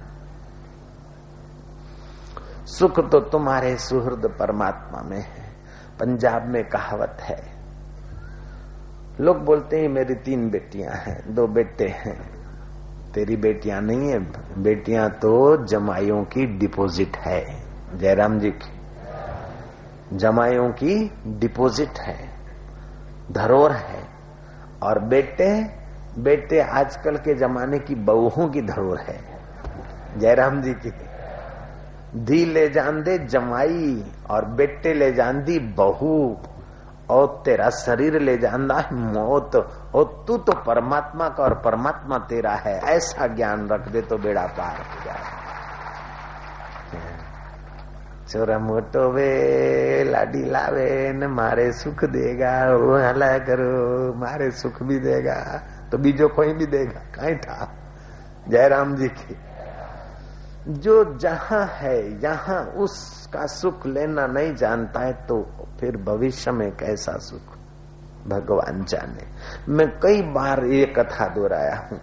[2.66, 5.52] सुख तो तुम्हारे सुहृद परमात्मा में है,
[6.00, 7.42] पंजाब में कहावत है।
[9.20, 12.34] लोग बोलते हैं, मेरी तीन बेटियाँ हैं, दो बेटे हैं।
[13.12, 14.18] तेरी बेटियाँ नहीं है,
[14.62, 17.63] बेटियाँ तो जमाइयों की डिपॉजिट है।
[17.94, 20.94] जयराम जी की जमाइयों की
[21.38, 22.16] डिपॉजिट है,
[23.32, 24.02] धरोहर है,
[24.82, 25.48] और बेटे
[26.18, 29.18] बेटे आजकल के जमाने की बहुओं की धरोहर है,
[30.18, 30.92] जयराम जी की।
[32.16, 36.36] धी ले जान दे जमाई और बेटे ले जान दी बहू,
[37.10, 39.56] और तेरा शरीर ले जाना है मौत,
[39.94, 44.46] और तू तो परमात्मा का और परमात्मा तेरा है, ऐसा ज्ञान रख दे तो बेड़ा
[44.58, 45.32] पार हो जाए।
[48.28, 54.98] छोरा मोटो वे, लाडी लावे न मारे सुख देगा वो हला करो, मारे सुख भी
[54.98, 57.72] देगा तो बीजो कोई भी देगा कहीं था?
[58.48, 59.36] जयराम जी की,
[60.68, 67.12] जो जहाँ है, यहाँ उसका सुख लेना नहीं जानता है तो फिर भविष्य में कैसा
[67.12, 67.56] सुख?
[68.28, 69.26] भगवान जाने।
[69.68, 72.00] मैं कई बार ये कथा दोहराया हूँ।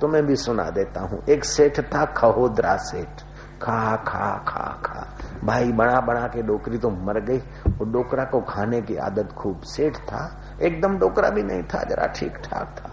[0.00, 3.22] तो मैं भी सुना देता हूँ। एक सेठ था, खहोदरा सेठ।
[3.62, 8.40] खा खा खा खा। भाई बना बना के डोकरी तो मर गई। वो डोकरा को
[8.40, 12.90] खाने की आदत खूब सेठ था। एकदम डोकरा भी नहीं था, जरा ठीक ठाक था।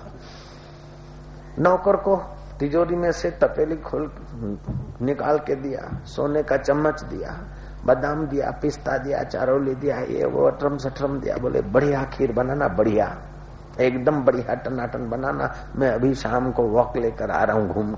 [1.60, 2.16] नौकर को
[2.60, 4.12] तिजोरी में से तपेली खोल
[5.02, 7.32] निकाल के दिया, सोने का चम्मच दिया,
[7.86, 12.68] बादाम दिया, पिस्ता दिया, चारोली दिया, ये वो अटरम सटरम दिया। बोले, बढ़िया खीर बनाना,
[12.68, 13.16] बढ़िया।
[13.82, 17.94] एकदम बढ़िया टनाटन बनाना। मैं अभी शाम को वॉक लेकर आ रहा हूँ घूम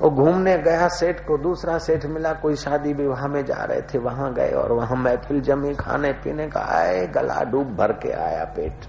[0.00, 3.98] वो घूमने गया, सेठ को दूसरा सेठ मिला, कोई शादी विवाह में जा रहे थे,
[3.98, 8.44] वहाँ गए और वहाँ महफिल जमी, खाने पीने का आए, गला डूब भर के आया
[8.44, 8.86] पेट।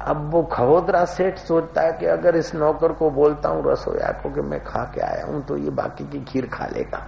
[0.00, 4.30] अब वो खवोदरा सेठ सोचता है कि अगर इस नौकर को बोलता हूँ रसोया को
[4.30, 7.06] कि मैं खा के आया हूँ तो ये बाकी की खीर खा लेगा।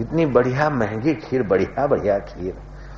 [0.00, 2.56] इतनी बढ़िया महँगी खीर, बढ़िया बढ़िया खीर।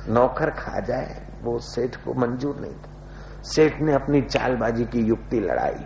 [0.09, 5.39] नौकर खा जाए, वो सेठ को मंजूर नहीं था। सेठ ने अपनी चालबाजी की युक्ति
[5.39, 5.85] लड़ाई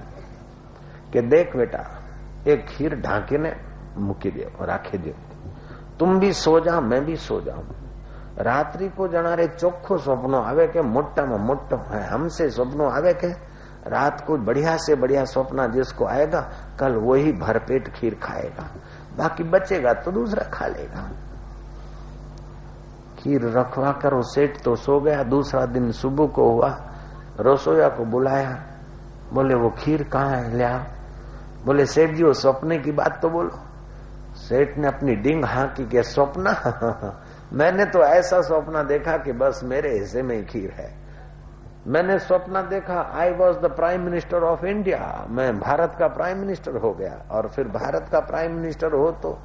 [1.14, 2.00] कि देख बेटा
[2.47, 3.51] एक खीर ढांके ने
[3.99, 5.13] મૂકી દે રાખી દે
[5.99, 7.65] તું બી સો જા મેં બી સો જાઉં
[8.41, 13.31] रात्रि को जनारे चोखो सपनो आवे के मोटा में मोटो है हमसे सपनो आवे के
[13.89, 16.41] रात को बढ़िया से बढ़िया सपना जिसको आएगा
[16.79, 18.65] कल वही भरपेट खीर खाएगा
[19.19, 21.03] बाकी बचेगा तो दूसरा खा लेगा
[23.19, 26.71] खीर रखवा कर सेठ तो सो गया दूसरा दिन सुबह को हुआ
[27.41, 28.53] रसोया को बुलाया
[29.35, 30.73] बोले वो खीर कहाँ है लिया
[31.66, 33.52] बोले, सेठ जी, वो सपने की बात तो बोलो।
[34.36, 36.56] सेठ ने अपनी डिंग हाँकी के स्वप्न
[37.54, 40.92] मैंने तो ऐसा स्वप्न देखा कि बस मेरे हिस्से में ही खीर है।
[41.88, 46.78] मैंने स्वप्न देखा I was the prime minister of India मैं भारत का प्राइम मिनिस्टर
[46.78, 49.40] हो गया। और फिर भारत का प्राइम मिनिस्टर हो तो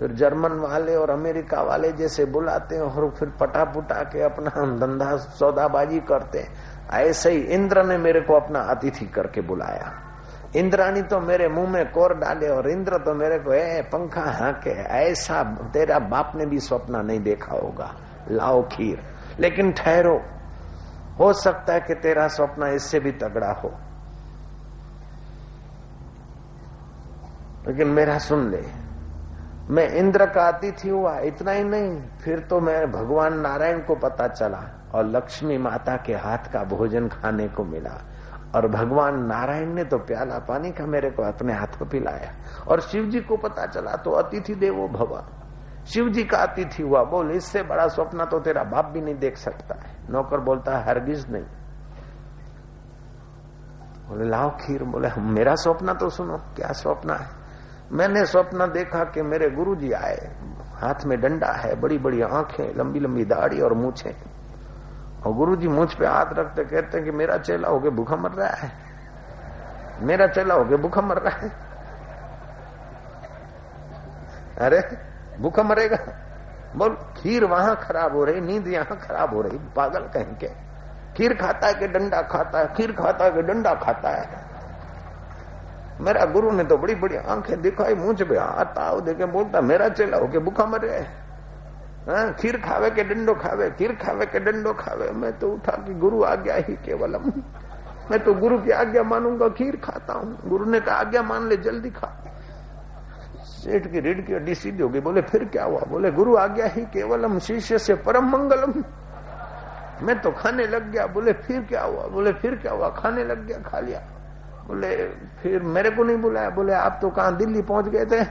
[0.00, 4.50] फिर जर्मन वाले और अमेरिका वाले जैसे बुलाते हैं और फिर पटा पुटा के अपना
[4.50, 6.46] धंधा सौदाबाजी करते
[6.92, 10.03] ऐसे ही इंद्र ने मेरे को अपना अतिथि करके बुलाया।
[10.56, 14.70] इंद्राणी तो मेरे मुँह में कोर डाले और इंद्र तो मेरे को, ए, पंखा हाके,
[14.70, 17.96] ऐसा तेरा बाप ने भी स्वप्न नहीं देखा होगा।
[18.30, 19.02] लाओ खीर।
[19.40, 20.22] लेकिन ठहरो।
[21.18, 23.74] हो सकता है कि तेरा स्वप्न इससे भी तगड़ा हो।
[27.68, 28.62] लेकिन मेरा सुन ले।
[29.70, 34.28] मैं इंद्र का अतिथि हुआ, इतना ही नहीं, फिर तो मैं भगवान नारायण को पता
[34.28, 38.13] चला और लक्ष्मी माता के हाथ का भोजन खाने को मिला।
[38.54, 42.30] और भगवान नारायण ने तो प्याला पानी का मेरे को अपने हाथ को पिलाया।
[42.68, 45.22] और शिव जी को पता चला तो अतिथि देवो भवा
[45.84, 49.36] शिव जी का अतिथि हुआ। बोल, इससे बड़ा स्वप्न तो तेरा बाप भी नहीं देख
[49.36, 51.44] सकता है। नौकर बोलता है हरगिज नहीं।
[54.08, 57.28] बोले, लाओ खीर। बोले मेरा स्वप्न तो सुनो, क्या स्वप्न है?
[57.92, 60.16] मैंने स्वप्न देखा कि मेरे गुरु जी आए,
[60.74, 64.10] हाथ में डंडा है बड़ी बड़ी आँखें लंबी लंबी दाढ़ी और मूछे।
[65.26, 68.30] और गुरु जी मुझ पे हाथ रखते कहते हैं कि मेरा चेला होके भूखा मर
[68.30, 68.72] रहा है।
[70.00, 71.52] मेरा चेला होके भूखा मर रहा है।
[74.58, 74.98] अरे
[75.40, 75.98] भूखा मरेगा।
[76.76, 80.48] बोल खीर वहाँ खराब हो रही नींद यहाँ खराब हो रही पागल कहीं के।
[81.16, 82.74] खीर खाता है कि डंडा खाता है?
[82.74, 84.44] खीर खाता है कि डंडा खाता है?
[86.00, 88.36] मेरा गुरु ने तो बड़ी बड़ी आँखें दिखाई मुँह पे
[88.80, 91.23] आओ देखे बोलता मेरा चेला हो के भूखा रहा हाँ,
[92.08, 96.22] खीर खावे के डंडो खावे, खीर खावे के डंडो खावे। मैं तो उठा कि गुरु
[96.22, 97.32] आज्ञा ही केवलम।
[98.10, 101.56] मैं तो गुरु की आज्ञा मानूँगा, खीर खाता हूँ। गुरु ने कहा, आज्ञा मान ले,
[101.56, 102.24] जल्दी खा।
[103.44, 105.80] सेठ की रीढ़ की हड्डी सीधी हो गई, बोले, फिर क्या हुआ?
[105.80, 108.84] बोले, गुरु आज्ञा ही केवलम, शिष्य से परम मंगलम।
[110.06, 112.06] मैं तो खाने लग गया, बोले, फिर क्या हुआ?
[112.06, 112.88] बोले, फिर क्या हुआ?
[112.88, 114.00] खाने लग गया, खा लिया।
[114.66, 115.08] बोले,
[115.42, 116.50] फिर मेरे को नहीं बुलाया?
[116.50, 118.26] बोले, आप तो कहा दिल्ली पहुँच गए थे?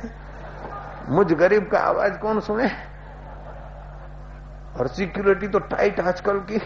[1.10, 2.93] मुझ गरीब का आवाज़ कौन सुने?
[4.80, 6.62] और सिक्योरिटी तो टाइट आजकल की।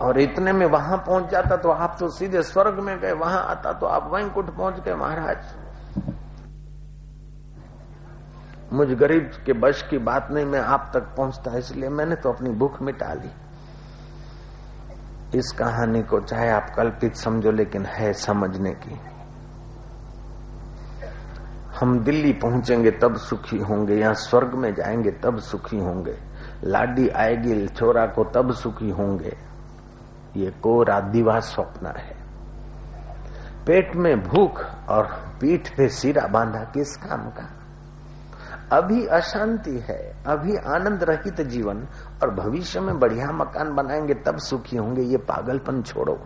[0.00, 3.72] और इतने में वहाँ पहुँच जाता तो आप तो सीधे स्वर्ग में गए, वहाँ आता
[3.72, 5.54] तो आप वैंकुट पहुँच गए महाराज।
[8.72, 12.50] मुझ गरीब के बश की बात नहीं, मैं आप तक पहुँचता, इसलिए मैंने तो अपनी
[12.50, 13.30] भूख मिटा ली।
[15.38, 19.00] इस कहानी को चाहे आप कल्पित समझो, लेकिन है समझने की।
[21.80, 26.16] हम दिल्ली पहुँचेंगे, तब सुखी होंगे। या स्वर्ग में जाएँगे, तब सुखी होंगे।
[26.64, 29.36] लाडी आएगी, छोरा को तब सुखी होंगे।
[30.36, 32.16] ये कोरा दिवा स्वप्न है।
[33.66, 35.04] पेट में भूख और
[35.40, 37.54] पीठ पे सिरा बांधा, किस काम का?
[38.76, 41.86] अभी अशांति है, अभी आनंद रहित जीवन,
[42.22, 46.18] और भविष्य में बढ़िया मकान बनाएँगे, तब सुखी होंगे। ये पागलपन छोड़ो।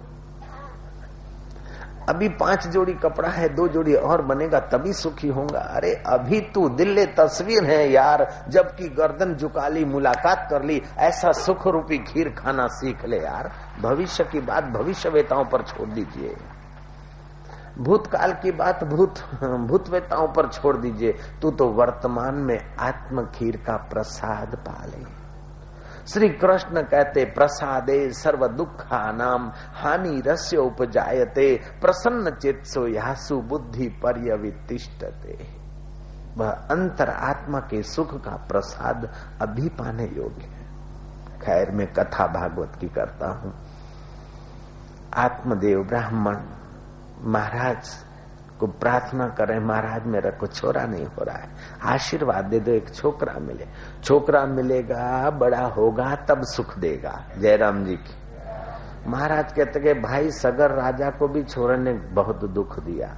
[2.09, 6.69] अभी पाँच जोड़ी कपड़ा है, दो जोड़ी और बनेगा, तभी सुखी होगा अरे, अभी तू
[6.69, 12.29] दिल्ली तस्वीर है यार, जबकि गर्दन झुका ली, मुलाकात कर ली, ऐसा सुख रूपी खीर
[12.29, 16.37] खाना सीख ले यार। भविष्य की बात भविष्यवेताओं पर छोड़ दीजिए।
[17.79, 21.13] भूतकाल की बात भूत, भूतवेताओं पर छोड़ दीजिए।
[21.43, 25.22] तू तो वर्तमान में आत्म खीर का प्रसाद पाले।
[26.09, 35.47] श्री कृष्ण कहते, प्रसादे सर्व दुखा नाम हानि रस्य उपजायते, प्रसन्न चित्सो यासु बुद्धि पर्यवितिष्ठते।
[36.37, 39.13] वह अंतर आत्मा के सुख का प्रसाद
[39.43, 40.63] अभी पाने योग्य है।
[41.41, 43.55] खैर, मैं कथा भागवत की करता हूँ।
[45.15, 46.37] आत्मदेव ब्राह्मण
[47.21, 48.05] महाराज
[48.63, 51.49] को प्रार्थना करें, महाराज, मेरा को छोरा नहीं हो रहा है।
[51.83, 53.67] आशीर्वाद दे दो, एक छोकरा मिले।
[54.05, 58.15] छोकरा मिलेगा, बड़ा होगा, तब सुख देगा। जयराम जी की।
[59.11, 63.17] महाराज कहते कि, भाई, सगर राजा को भी छोरे ने बहुत दुख दिया।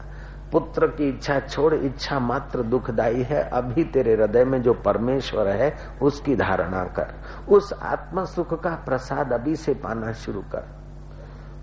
[0.52, 5.76] पुत्र की इच्छा छोड़, इच्छा मात्र दुखदाई है। अभी तेरे हृदय में जो परमेश्वर है,
[6.02, 7.14] उसकी धारणा कर।
[7.48, 10.84] उस आत्म सुख का प्रसाद अभी से पाना शुरू कर।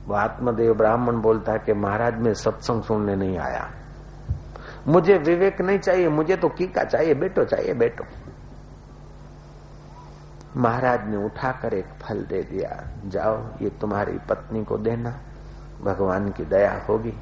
[0.07, 3.71] वो आत्मदेव ब्राह्मण बोलता है कि महाराज, में सत्संग सुनने नहीं आया।
[4.87, 8.03] मुझे विवेक नहीं चाहिए, मुझे तो कीका चाहिए, बेटो चाहिए, बेटो।
[10.57, 15.19] महाराज ने उठाकर एक फल दे दिया। जाओ, ये तुम्हारी पत्नी को देना,
[15.81, 17.13] भगवान की दया होगी।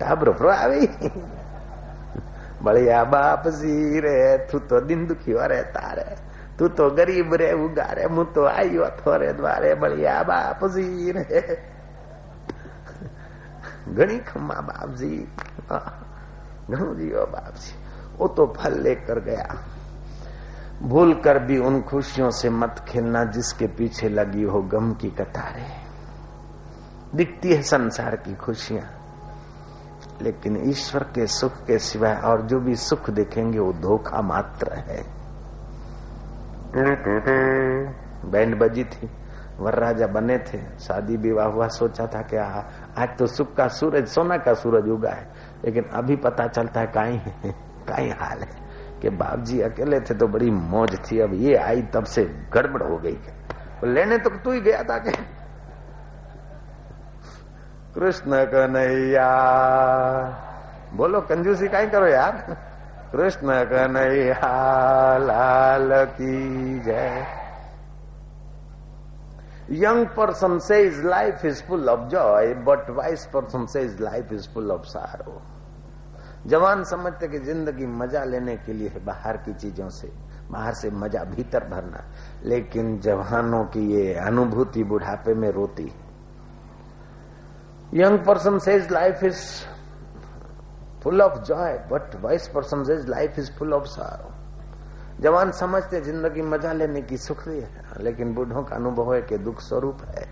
[0.00, 0.30] टाबर
[2.62, 6.27] बढ़िया बाप जी रे, तू तो दिन दुखी हो रहे, तारे।
[6.58, 11.62] तू तो गरीब रे, उगारे मु तो आयो थोरे द्वारे बढ़िया बाप जी रे।
[13.88, 15.28] घनी खम्मा बाप जी।
[16.70, 17.74] घणो जीओ बाप जी।
[18.18, 19.64] वो तो फल लेकर गया।
[20.82, 25.86] भूल कर भी उन खुशियों से मत खेलना जिसके पीछे लगी हो गम की कतारें
[27.14, 28.90] दिखती है संसार की खुशियाँ।
[30.22, 35.17] लेकिन ईश्वर के सुख के सिवाय और जो भी सुख देखेंगे वो धोखा मात्र है।
[36.74, 39.10] बैंड बजी थी।
[39.58, 44.36] वरराजा बने थे। शादी विवाह हुआ, सोचा था कि आज तो सुख का सूरज, सोना
[44.36, 45.26] का सूरज उगा है।
[45.64, 47.18] लेकिन अभी पता चलता है काई
[47.88, 48.50] काई हाल है
[49.00, 52.82] कि बाप जी अकेले थे तो बड़ी मौज थी। अब ये आई, तब से गड़बड़
[52.82, 53.18] हो गई
[53.84, 55.12] लेने तो तू ही गया था कि
[57.94, 59.28] कृष्ण कन्हैया।
[60.94, 62.56] बोलो, कंजूसी काई करो यार।
[63.12, 67.26] कृष्ण कन्हैया, लाल की जय।
[69.70, 74.70] Young person says life is full of joy, but wise person says life is full
[74.70, 75.40] of sorrow.
[76.46, 80.12] जवान समझते कि ज़िंदगी मज़ा लेने के लिए है बाहर की चीज़ों से,
[80.50, 82.04] बाहर से मज़ा भीतर भरना।
[82.44, 85.92] लेकिन जवानों की ये अनुभूति बुढ़ापे में रोती।
[87.94, 89.42] Young person says life is
[91.02, 94.34] full of joy but wise person says life is full of sorrow
[95.20, 97.70] जवान समझते ज़िंदगी मज़ा लेने की सुख है,
[98.00, 100.26] लेकिन बूढ़ों का अनुभव है कि दुख स्वरूप है।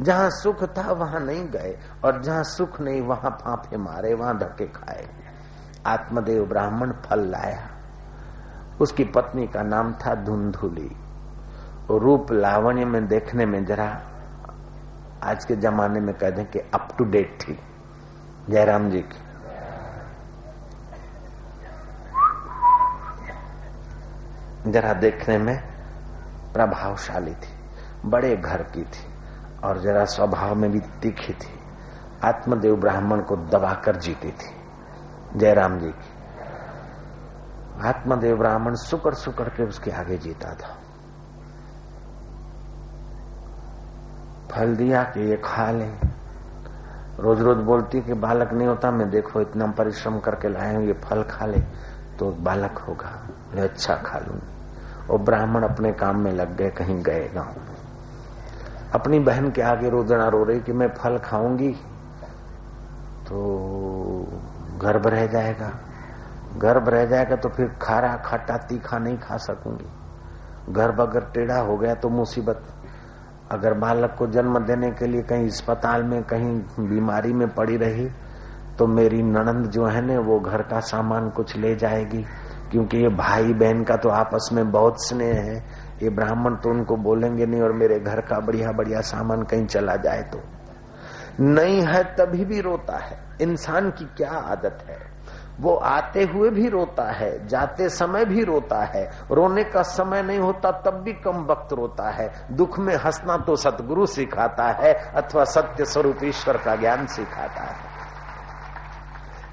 [0.00, 4.66] जहाँ सुख था, वहाँ नहीं गए, और जहाँ सुख नहीं, वहाँ फांफे मारे, वहाँ धक्के
[4.66, 5.08] खाए।
[5.86, 7.68] आत्मदेव ब्राह्मण फल लाया।
[8.80, 10.90] उसकी पत्नी का नाम था धुंधुली।
[11.90, 14.02] रूप लावण्य में देखने में जरा,
[15.22, 17.58] आज के जमाने में कह दें कि अप टू डेट थी।
[18.50, 19.19] जयराम जी की।
[24.66, 25.56] जरा देखने में
[26.52, 27.52] प्रभावशाली थी,
[28.06, 29.06] बड़े घर की थी
[29.64, 31.58] और जरा स्वभाव में भी तीखी थी।
[32.24, 34.50] आत्मदेव ब्राह्मण को दबाकर जीती थी,
[35.36, 36.18] जयराम जी की।
[37.82, 40.76] आत्मदेव ब्राह्मण सुकड़ सुकड़ के उसके आगे जीता था।
[44.50, 45.90] फल दिया कि ये खा ले।
[47.20, 50.92] रोज रोज बोलती कि बालक नहीं होता, मैं देखो इतना परिश्रम करके लाए हूँ, ये
[50.92, 51.60] फल खा ले
[52.18, 57.02] तो बालक होगा। मैं अच्छा खा लूँगी और ब्राह्मण अपने काम में लग गए, कहीं
[57.02, 57.54] गए गाँव
[58.94, 61.72] अपनी बहन के आगे रोदना रो रही कि मैं फल खाऊँगी
[63.28, 63.38] तो
[64.82, 65.70] गर्भ रह जाएगा।
[66.56, 71.76] गर्भ रह जाएगा तो फिर खारा खट्टा तीखा नहीं खा सकूँगी। गर्भ अगर टेढ़ा हो
[71.76, 72.62] गया तो मुसीबत।
[73.52, 78.08] अगर बालक को जन्म देने के लिए कहीं अस्पताल में, कहीं बीमारी में पड़ी रही
[78.78, 82.24] तो मेरी ननंद जो है ना, वो घर का सामान कुछ ले जाएगी।
[82.70, 85.56] क्योंकि ये भाई बहन का तो आपस में बहुत स्नेह है।
[86.02, 89.96] ये ब्राह्मण तो उनको बोलेंगे नहीं और मेरे घर का बढ़िया बढ़िया सामान कहीं चला
[89.96, 90.40] जाए तो।
[91.40, 94.98] नहीं है तभी भी रोता है। इंसान की क्या आदत है?
[95.60, 100.38] वो आते हुए भी रोता है, जाते समय भी रोता है। रोने का समय नहीं
[100.38, 105.44] होता तब भी कम वक्त रोता है। दुख में हंसना तो सतगुरु सिखाता है अथवा
[105.44, 107.88] सत्य स्वरूप ईश्वर का ज्ञान सिखाता है।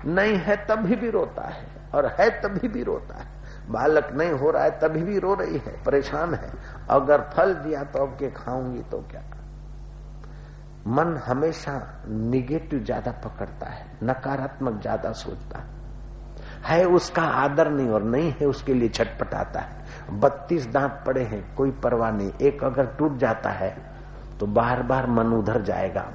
[0.05, 3.25] नहीं है तभी भी रोता है। और है तभी भी रोता है।
[3.69, 6.51] बालक नहीं हो रहा है, तभी भी रो रही है। परेशान है।
[6.89, 9.23] अगर फल दिया तो अब के खाऊँगी तो क्या?
[10.89, 11.71] मन हमेशा
[12.07, 15.75] निगेटिव ज़्यादा पकड़ता है, नकारात्मक ज़्यादा सोचता है।
[16.65, 21.43] है उसका आदर नहीं और नहीं है उसके लिए छटपटाता है। बत्तीस दांत पड़े हैं,
[21.55, 23.75] कोई परवाह नहीं। एक अगर टूट जाता है
[24.39, 26.05] तो बार बार मन उधर जाएगा।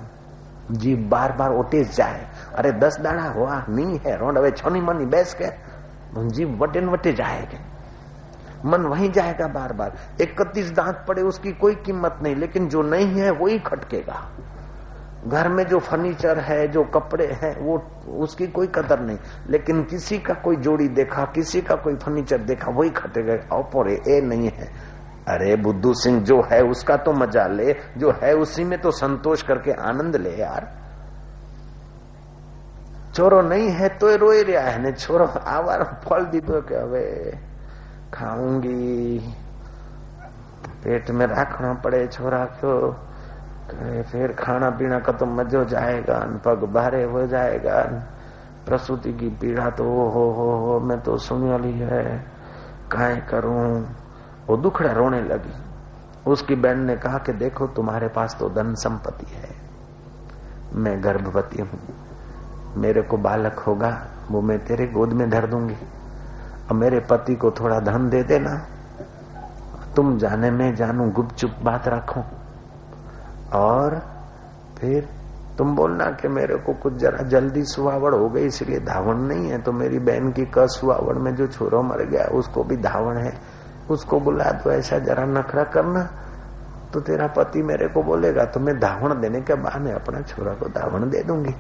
[0.72, 5.06] जी बार बार ओटेस जाए। अरे दस दाड़ा हुआ, नहीं है। रोड अवे छोनी मनी
[5.06, 5.46] बैस के।
[6.18, 7.58] जी वटे न वटे जाएगा।
[8.64, 13.06] मन वहीं जाएगा बार बार इकतीस दांत पड़े, उसकी कोई कीमत नहीं, लेकिन जो नहीं
[13.06, 14.30] है, वही खटकेगा।
[15.26, 17.86] घर में जो फर्नीचर है, जो कपड़े हैं, वो,
[18.18, 19.18] उसकी कोई कदर नहीं।
[19.50, 24.20] लेकिन किसी का कोई जोड़ी देखा, किसी का कोई फर्नीचर देखा, वही खटेगा। औपोरे ए
[24.20, 24.66] नहीं है।
[25.28, 29.42] अरे, बुद्धू सिंह, जो है उसका तो मज़ा ले, जो है उसी में तो संतोष
[29.42, 30.81] करके आनंद ले यार।
[33.14, 37.04] छोरो नहीं है तो रोई रहा है ने छोरो आवार फल दीदो के હવે
[38.14, 39.18] खाऊँगी
[40.84, 47.02] पेट में रखना पड़े छोरा क्यों फिर खाना पीना का तो मजो जाएगा पग बारे
[47.04, 47.78] हो जाएगा
[48.66, 52.04] प्रसूति की पीड़ा तो हो हो हो, मैं तो सुन वाली है
[52.92, 53.64] काय करूँ
[54.46, 55.54] वो दुखड़ा रोने लगी
[56.26, 59.54] उसकी बहन ने कहा कि देखो तुम्हारे पास तो धन संपत्ति है
[60.74, 61.80] मैं गर्भवती हूँ
[62.76, 65.76] मेरे को बालक होगा, वो मैं तेरे गोद में धर दूँगी।
[66.70, 68.66] और मेरे पति को थोड़ा धन दे देना।
[69.96, 72.24] तुम जाने में जानू, गुपचुप बात रखो।
[73.52, 74.02] और
[74.78, 75.08] फिर
[75.58, 79.58] तुम बोलना कि मेरे को कुछ जरा जल्दी सुहावड़ हो गई, इसलिए धावण नहीं है।
[79.58, 83.62] तो मेरी बहन की क सुहावड़ में जो छोरो मर गया, उसको भी धावण है।
[83.90, 86.10] उसको बुला तो ऐसा जरा नखरा करना
[86.92, 90.66] तो तेरा पति मेरे को बोलेगा तो मैं धावण देने के बहाने अपना छोरा को
[90.66, 91.54] धावण दे दूँगी।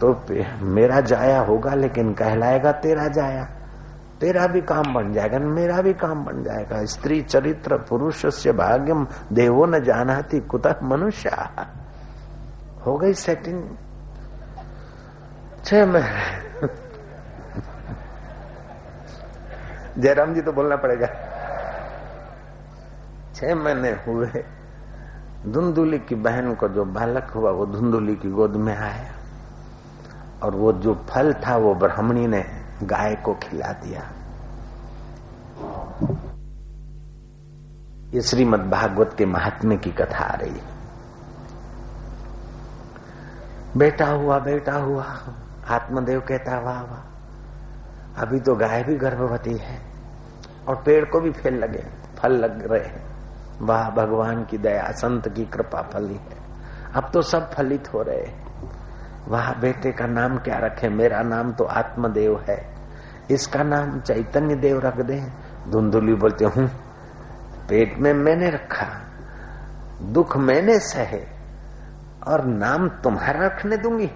[0.00, 0.22] तो
[0.62, 3.44] मेरा जाया होगा, लेकिन कहलाएगा तेरा जाया।
[4.20, 9.06] तेरा भी काम बन जाएगा मेरा भी काम बन जाएगा। स्त्री चरित्र पुरुष से भाग्यम,
[9.32, 11.30] देवो न जाना थी कुतः मनुष्य।
[12.86, 13.76] हो गई सेटिंग
[15.64, 16.38] छह महीने।
[19.98, 21.06] जयराम जी तो बोलना पड़ेगा।
[23.34, 24.44] छह महीने हुए।
[25.46, 29.17] धुंधुली की बहन को जो बालक हुआ, वो धुंधुली की गोद में आया।
[30.42, 32.44] और वो जो फल था, वो ब्राह्मणी ने
[32.82, 34.10] गाय को खिला दिया।
[38.14, 40.78] ये श्रीमद भागवत के महात्म्य की कथा आ रही है।
[43.76, 45.04] बेटा हुआ बेटा हुआ,
[45.68, 47.04] आत्मदेव कहता, वाह वाह।
[48.22, 49.82] अभी तो गाय भी गर्भवती है
[50.68, 51.86] और पेड़ को भी फेल लगे,
[52.18, 53.08] फल लग रहे हैं।
[53.62, 56.38] वाह, भगवान की दया, संत की कृपा फली है।
[56.94, 58.47] अब तो सब फलित हो रहे
[59.28, 60.88] वाह बेटे का नाम क्या रखे?
[60.88, 62.58] मेरा नाम तो आत्मदेव है।
[63.30, 65.20] इसका नाम चैतन्य देव रख दे।
[65.70, 66.66] धुंधुली बोलते, हूँ,
[67.68, 68.86] पेट में मैंने रखा,
[70.12, 71.22] दुख मैंने सहे,
[72.26, 74.10] और नाम तुम्हारा रखने दूँगी।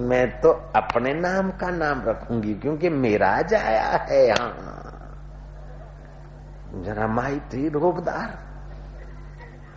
[0.00, 4.52] मैं तो अपने नाम का नाम रखूँगी, क्योंकि मेरा जाया है यहाँ।
[6.84, 8.46] जरा माई थी रोगदार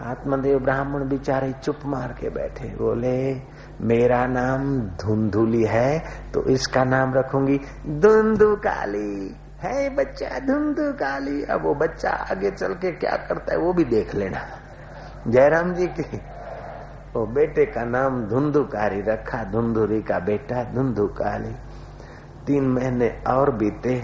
[0.02, 3.34] आत्मदेव ब्राह्मण बिचारे चुप मार के बैठे, बोले
[3.82, 6.00] मेरा नाम धुंधुली है
[6.34, 7.58] तो इसका नाम रखूँगी
[8.00, 13.58] धुंधु काली है बच्चा धुंधु काली अब वो बच्चा आगे चल के क्या करता है,
[13.60, 14.40] वो भी देख लेना।
[15.28, 16.22] जयराम जी की
[17.16, 21.54] वो बेटे का नाम धुंधुकारी रखा, धुंधुरी का बेटा, धुंधुकाली।
[22.48, 24.02] तीन महीने और बीते,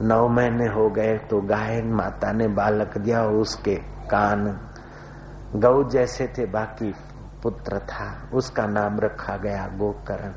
[0.00, 3.74] नौ महीने हो गए तो गाय माता ने बालक दिया उसके
[4.10, 4.46] कान।
[5.56, 6.94] गौ जैसे थे, बाकी
[7.42, 10.32] पुत्र था। उसका नाम रखा गया गोकर्ण।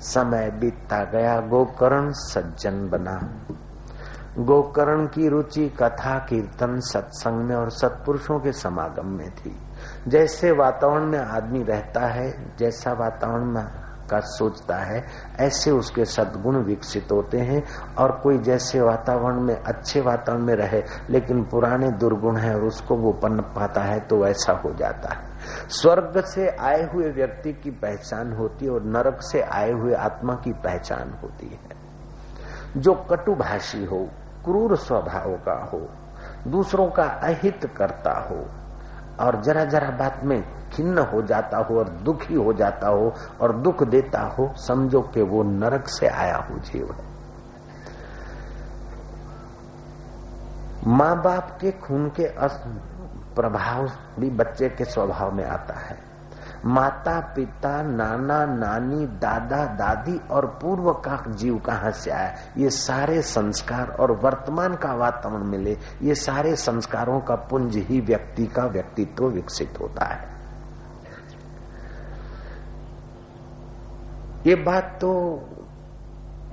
[0.00, 3.46] समय बीतता गया, गोकर्ण सज्जन बना।
[4.38, 9.56] गोकर्ण की रुचि, कथा, कीर्तन सत्संग में और सत्पुरुषों के समागम में थी।
[10.08, 13.66] जैसे वातावरण में आदमी रहता है, जैसा वातावरण में
[14.10, 15.06] का सोचता है,
[15.40, 17.64] ऐसे उसके सद्गुण विकसित होते हैं
[17.98, 22.96] और कोई जैसे वातावरण में, अच्छे वातावरण में रहे, लेकिन पुराने दुर्गुण है और उसको
[22.96, 25.31] वो पन पाता है तो वैसा हो जाता है।
[25.68, 30.34] स्वर्ग से आए हुए व्यक्ति की पहचान होती है और नरक से आए हुए आत्मा
[30.34, 31.82] की पहचान होती है।
[32.76, 34.08] जो कटुभाषी हो,
[34.44, 35.88] क्रूर स्वभाव का हो,
[36.50, 38.46] दूसरों का अहित करता हो,
[39.24, 43.56] और जरा जरा बात में खिन्न हो जाता हो और दुखी हो जाता हो और
[43.56, 47.12] दुख देता हो, समझो कि वो नरक से आया हो जीव है।
[50.86, 52.24] माँ बाप के खून के
[53.36, 56.12] प्रभाव भी बच्चे के स्वभाव में आता है।
[56.64, 62.34] माता पिता नाना, नानी, दादा, दादी और पूर्व का जीव कहाँ से आया?
[62.56, 68.46] ये सारे संस्कार और वर्तमान का वातावरण मिले, ये सारे संस्कारों का पुंज ही व्यक्ति
[68.46, 70.32] का व्यक्तित्व विकसित होता है।
[74.46, 75.40] ये बात तो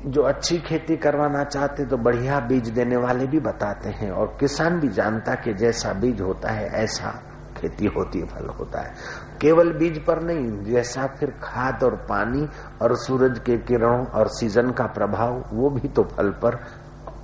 [0.05, 4.79] जो अच्छी खेती करवाना चाहते तो बढ़िया बीज देने वाले भी बताते हैं और किसान
[4.79, 7.09] भी जानता कि जैसा बीज होता है, ऐसा
[7.57, 8.93] खेती होती है फल होता है।
[9.41, 12.47] केवल बीज पर नहीं, जैसा फिर खाद और पानी
[12.81, 16.55] और सूरज के किरणों और सीज़न का प्रभाव, वो भी तो फल पर,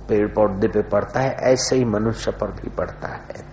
[0.08, 3.44] पेड़ पौधे पे पड़ता है, ऐसे ही मनुष्य पर भी पड़ता है।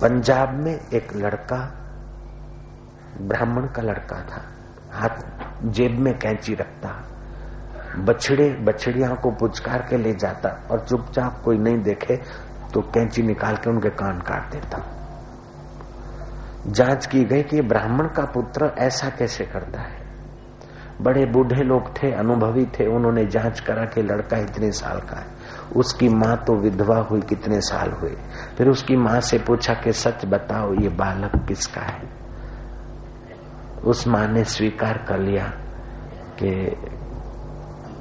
[0.00, 1.56] पंजाब में एक लड़का,
[3.20, 4.42] ब्राह्मण का लड़का था।
[4.92, 5.22] हाथ
[5.64, 7.04] जेब में कैंची रखता,
[7.98, 12.16] बछड़े बछड़िया को पुचकार के ले जाता और चुपचाप कोई नहीं देखे
[12.74, 14.96] तो कैंची निकाल के उनके कान काट देता।
[16.66, 20.00] जाँच की गई कि ब्राह्मण का पुत्र ऐसा कैसे करता है।
[21.00, 25.26] बड़े बूढ़े लोग थे, अनुभवी थे, उन्होंने जाँच करा कि लड़का इतने साल का है।
[25.76, 28.16] उसकी माँ तो विधवा हुई कितने साल हुए।
[28.58, 32.19] फिर उसकी माँ से पूछा कि, सच बताओ, ये बालक किसका है?
[33.84, 35.44] उस माँ ने स्वीकार कर लिया
[36.38, 36.76] कि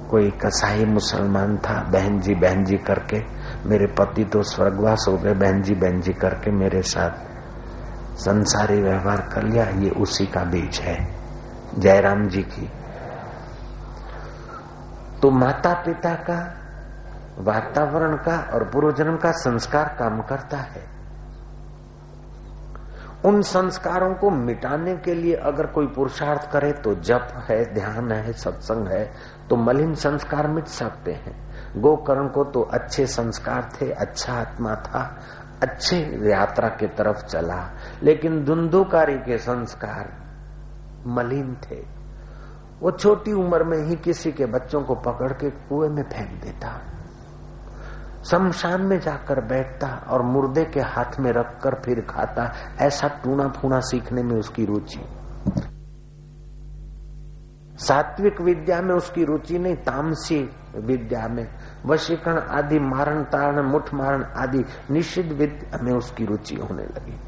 [0.10, 3.20] कोई कसाई मुसलमान था बहन जी बहन जी करके,
[3.70, 7.28] मेरे पति तो स्वर्गवास हो गए बहन जी बहन जी करके मेरे साथ
[8.18, 10.98] संसारी व्यवहार कर लिया, ये उसी का बीज है,
[11.78, 12.70] जयराम जी की।
[15.22, 16.56] तो माता पिता का
[17.40, 20.99] वातावरण का और पूर्वजन्म का संस्कार काम करता है।
[23.26, 28.34] उन संस्कारों को मिटाने के लिए अगर कोई पुरुषार्थ करे तो जप है, ध्यान है,
[28.34, 29.12] सत्संग है
[29.50, 35.20] तो मलिन संस्कार मिट सकते हैं। गोकर्ण को तो अच्छे संस्कार थे अच्छा आत्मा था,
[35.64, 35.98] अच्छे
[36.32, 37.70] यात्रा के तरफ़ चला,
[38.04, 40.14] लेकिन धुंधुकारी के संस्कार
[41.08, 41.84] मलिन थे।
[42.82, 46.82] वो छोटी उम्र में ही किसी के बच्चों को पकड़ के कुएँ में फेंक देता।
[48.32, 53.80] शमशान में जाकर बैठता और मुर्दे के हाथ में रखकर फिर खाता, ऐसा टूना फूना
[53.80, 55.02] सीखने में उसकी रुचि।
[57.76, 61.48] सात्विक विद्या में उसकी रुचि नहीं, तामसी विद्या में।
[61.86, 67.20] वशीकरण आदि, मारण, तारण, मुठ मारण आदि, निषिद्ध विद्या में उसकी रुचि होने लगी।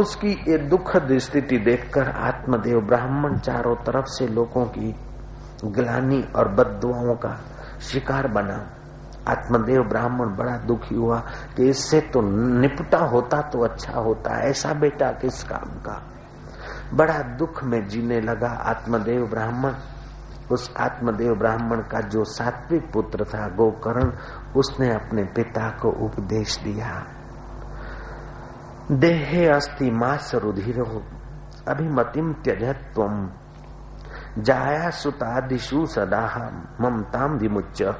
[0.00, 4.94] उसकी ये दुखद स्थिति देखकर आत्मदेव ब्राह्मण चारों तरफ़ से लोगों की
[5.64, 7.40] ग्लानी और बदुआओं का
[7.80, 8.76] शिकार बना।
[9.28, 11.18] आत्मदेव ब्राह्मण बड़ा दुखी हुआ
[11.56, 12.20] कि इससे तो
[12.60, 16.02] निपटा होता तो अच्छा होता, ऐसा बेटा किस काम का?
[16.94, 19.74] बड़ा दुख में जीने लगा आत्मदेव ब्राह्मण।
[20.52, 24.12] उस आत्मदेव ब्राह्मण का जो सात्विक पुत्र था, गोकर्ण,
[24.56, 27.06] उसने अपने पिता को उपदेश दिया।
[28.90, 31.02] देहे अस्ति मास रुधिरो
[31.68, 32.64] अभिमतिम त्यज
[32.94, 33.30] तुम
[34.38, 36.24] जाया सुतादिशु सदा
[36.80, 37.94] ममताम विमुच्य।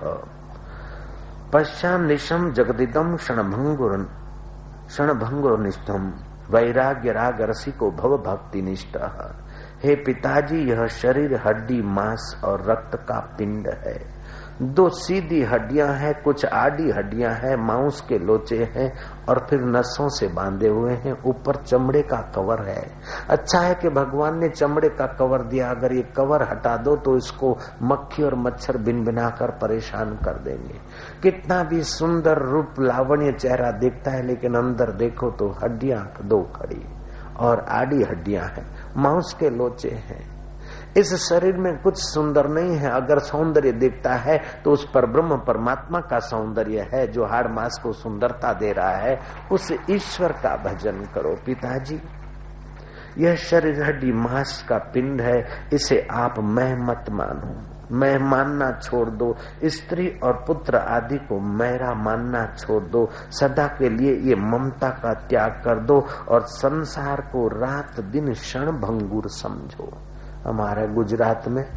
[1.52, 3.96] पश्चाम निशम जगदिदम क्षणभंगुर
[4.86, 6.12] क्षणभंगुर निष्ठम
[6.50, 8.96] वैराग्य राग रसिको भव भक्ति निष्ठ
[9.84, 13.98] हे पिताजी, यह शरीर, हड्डी, मांस और रक्त का पिंड है।
[14.62, 18.92] दो सीधी हड्डियाँ हैं, कुछ आडी हड्डियाँ हैं, मांस के लोचे हैं
[19.28, 22.82] और फिर नसों से बांधे हुए हैं। ऊपर चमड़े का कवर है।
[23.28, 27.16] अच्छा है कि भगवान ने चमड़े का कवर दिया। अगर ये कवर हटा दो तो
[27.16, 30.78] इसको मक्खी और मच्छर बिन बिना कर परेशान कर देंगे।
[31.22, 36.84] कितना भी सुंदर रूप लावण्य चेहरा दिखता है, लेकिन अंदर देखो तो हड्डियाँ दो खड़ी
[37.38, 38.66] और आडी हड्डियाँ हैं।
[38.96, 40.29] मांस के लोचे हैं।
[40.96, 45.36] इस शरीर में कुछ सुंदर नहीं है। अगर सौंदर्य दिखता है तो उस पर ब्रह्म
[45.38, 49.18] परमात्मा का सौंदर्य है, जो हाड़ मास को सुंदरता दे रहा है।
[49.52, 52.00] उस ईश्वर का भजन करो पिताजी।
[53.18, 57.54] यह शरीर हड्डी मांस का पिंड है, इसे आप मैं मत मानो।
[57.92, 59.34] मैं मानना छोड़ दो,
[59.64, 65.12] स्त्री और पुत्र आदि को मेरा मानना छोड़ दो। सदा के लिए ये ममता का
[65.26, 69.92] त्याग कर दो और संसार को रात दिन क्षण भंगुर समझो।
[70.44, 71.68] हमारे गुजरात में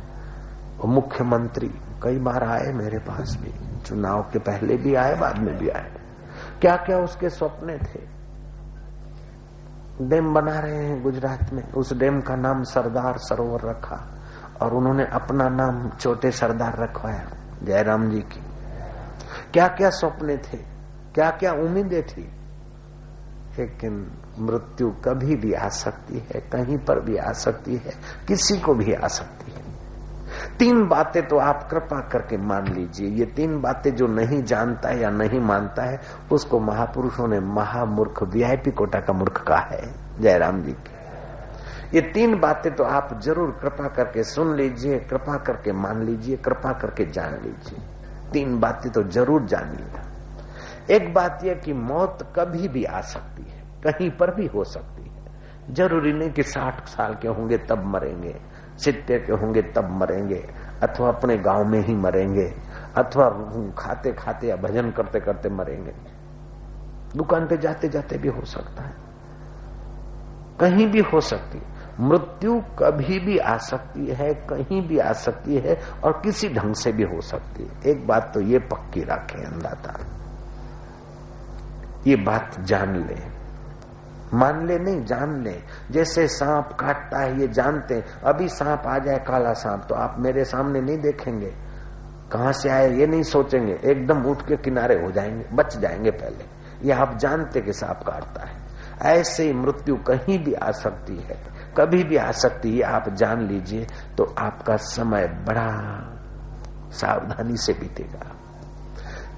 [0.85, 1.67] मुख्यमंत्री,
[2.03, 5.91] कई बार आए मेरे पास भी, चुनाव के पहले भी आए, बाद में भी आए।
[6.61, 8.13] क्या क्या उसके सपने थे?
[10.01, 14.09] डैम बना रहे हैं गुजरात में। उस डैम का नाम सरदार सरोवर रखा
[14.61, 17.29] और उन्होंने अपना नाम छोटे सरदार रखवाया,
[17.63, 18.43] जयराम जी की।
[19.53, 20.57] क्या क्या सपने थे?
[21.15, 22.42] क्या क्या उम्मीदें थी?
[23.59, 24.05] लेकिन
[24.39, 27.93] मृत्यु कभी भी आ सकती है, कहीं पर भी आ सकती है,
[28.27, 29.61] किसी को भी आ सकती है।
[30.59, 34.99] तीन बातें तो आप कृपा करके मान लीजिए, ये तीन बातें जो नहीं जानता है
[35.01, 35.99] या नहीं मानता है,
[36.31, 41.01] उसको महापुरुषों ने महामूर्ख वीआईपी कोटा का मूर्ख कहा है, जयराम जी की।
[41.95, 46.71] ये तीन बातें तो आप ज़रूर कृपा करके सुन लीजिए, कृपा करके मान लीजिए, कृपा
[46.73, 47.79] करके जान लीजिए।
[48.31, 50.02] तीन बातें तो ज़रूर जानिएगा
[50.91, 55.03] एक बात यह कि मौत कभी भी आ सकती है, कहीं पर भी हो सकती
[55.03, 55.13] है।
[55.73, 58.41] ज़रूरी नहीं कि साठ साल के होंगे तब मरेंगे,
[58.77, 60.49] सित्ते के होंगे तब मरेंगे,
[60.83, 62.53] अथवा अपने गाँव में ही मरेंगे,
[62.97, 63.29] अथवा
[63.77, 65.93] खाते खाते या भजन करते करते मरेंगे।
[67.15, 68.93] दुकान पे जाते जाते भी हो सकता है।
[70.59, 75.55] कहीं भी हो सकती है। मृत्यु कभी भी आ सकती है, कहीं भी आ सकती
[75.55, 79.45] है और किसी ढंग से भी हो सकती है। एक बात तो ये पक्की रखे
[79.45, 80.22] अंदाता
[82.07, 83.33] ये बात जान ले।
[84.33, 89.17] मान ले नहीं, जान ले। जैसे सांप काटता है, ये जानते अभी सांप आ जाए,
[89.17, 91.53] काला सांप तो आप मेरे सामने नहीं देखेंगे।
[92.31, 96.63] कहा से आए, ये नहीं सोचेंगे। एकदम उठ के किनारे हो जाएँगे, बच जाएँगे पहले।
[96.87, 98.63] ये आप जानते कि सांप काटता है।
[99.01, 101.37] ऐसे ही मृत्यु कहीं भी आ सकती है।
[101.77, 103.87] कभी भी आ सकती है, आप जान लीजिए
[104.17, 105.99] तो आपका समय बड़ा
[106.91, 108.32] सावधानी से बीतेगा।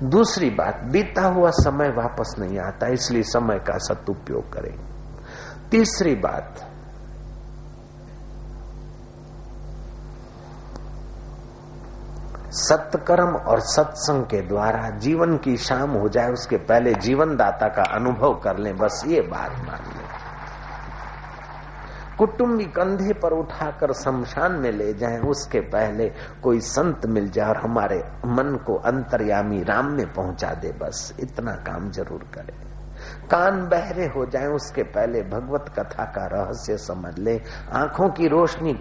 [0.03, 4.77] दूसरी बात, बीता हुआ समय वापस नहीं आता, इसलिए समय का सदुपयोग करें।
[5.69, 6.71] तीसरी बात,
[12.51, 17.83] सत्कर्म और सत्संग के द्वारा जीवन की शाम हो जाए, उसके पहले जीवन दाता का
[17.83, 20.14] अनुभव कर लें, बस ये बात मान लें।
[22.17, 26.09] कुटुंबी कंधे पर उठाकर शमशान में ले जाएँ, उसके पहले
[26.43, 31.51] कोई संत मिल जाए और हमारे मन को अंतर्यामी राम में पहुँचा दे, बस इतना
[31.51, 32.53] काम ज़रूर करें।
[33.31, 37.41] कान बहरे हो जाएँ, उसके पहले भगवत कथा का रहस्य समझ ले,
[37.71, 38.73] आँखों की रोशनी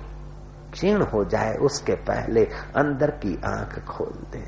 [0.72, 2.45] क्षीण हो जाए, उसके पहले
[2.76, 4.43] अंदर की आँख खोल दे।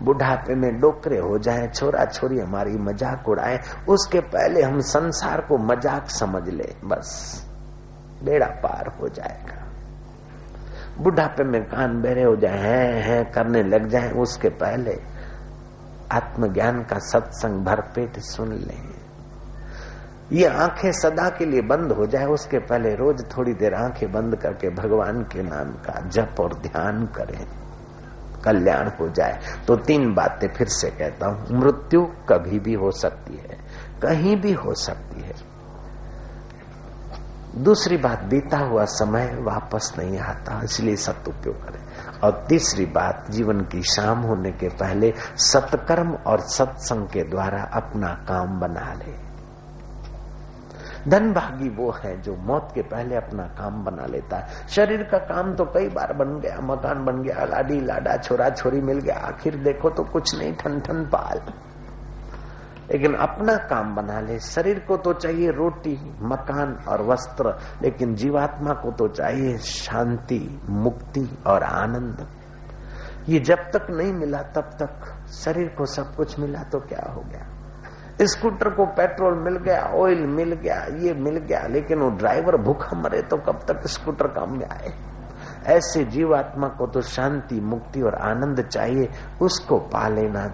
[0.00, 5.58] बुढ़ापे में डोकरे हो जाए, छोरा छोरी हमारी मज़ाक उड़ाए, उसके पहले हम संसार को
[5.58, 7.49] मज़ाक समझ ले, बस।
[8.24, 9.66] बेड़ा पार हो जाएगा।
[11.02, 15.00] बुढ़ापे में कान बेरे हो जाए, हैं हैं करने लग जाए, उसके पहले
[16.12, 19.00] आत्मज्ञान का सत्संग भरपेट सुन ले।
[20.36, 24.36] ये आँखें सदा के लिए बंद हो जाए, उसके पहले रोज थोड़ी देर आँखें बंद
[24.36, 27.46] करके भगवान के नाम का जप और ध्यान करें।
[28.44, 33.36] कल्याण हो जाए। तो तीन बातें फिर से कहता हूँ, मृत्यु कभी भी हो सकती
[33.36, 33.58] है,
[34.02, 35.49] कहीं भी हो सकती है।
[37.56, 41.80] दूसरी बात, बीता हुआ समय वापस नहीं आता, इसलिए सदुपयोग करें।
[42.24, 48.08] और तीसरी बात, जीवन की शाम होने के पहले सत्कर्म और सत्संग के द्वारा अपना
[48.08, 49.30] काम बना ले।
[51.08, 55.18] धन भागी वो है जो मौत के पहले अपना काम बना लेता है। शरीर का
[55.18, 59.16] काम तो कई बार बन गया, मकान बन गया लाडी लाडा, छोरा, छोरी मिल गया,
[59.16, 61.52] आखिर देखो तो कुछ नहीं, ठन ठन पाल।
[62.90, 68.72] लेकिन अपना काम बना ले। शरीर को तो चाहिए रोटी, मकान और वस्त्र, लेकिन जीवात्मा
[68.72, 72.28] को तो चाहिए शांति, मुक्ति और आनंद।
[73.28, 77.20] ये जब तक नहीं मिला, तब तक शरीर को सब कुछ मिला तो क्या हो
[77.20, 77.46] गया?
[78.22, 82.96] स्कूटर को पेट्रोल मिल गया, ऑयल मिल गया, ये मिल गया, लेकिन वो ड्राइवर भूखा
[82.96, 84.92] मरे तो कब तक स्कूटर काम में आए?
[85.66, 89.08] ऐसे जीवात्मा को तो शांति, मुक्ति और आनंद चाहिए,
[89.42, 90.46] उसको पा लेना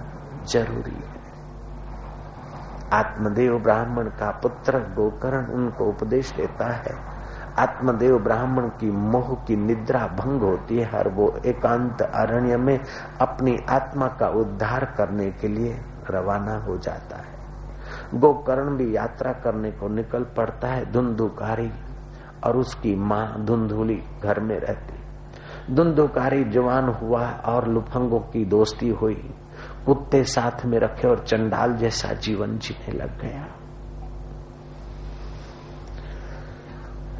[0.44, 1.15] ज़रूरी है।
[2.92, 6.94] आत्मदेव ब्राह्मण का पुत्र गोकर्ण उनको उपदेश देता है।
[7.58, 12.80] आत्मदेव ब्राह्मण की मोह की निद्रा भंग होती है और वो एकांत अरण्य में
[13.20, 15.80] अपनी आत्मा का उद्धार करने के लिए
[16.10, 17.36] रवाना हो जाता है।
[18.14, 21.72] गोकर्ण भी यात्रा करने को निकल पड़ता है धुंधुकारी
[22.44, 24.96] और उसकी माँ धुंधुली घर में रहती।
[25.74, 29.34] धुंधुकारी जवान हुआ और लुफंगों की दोस्ती हुई।
[29.86, 33.46] कुत्ते साथ में रखे और चंडाल जैसा जीवन जीने लग गया।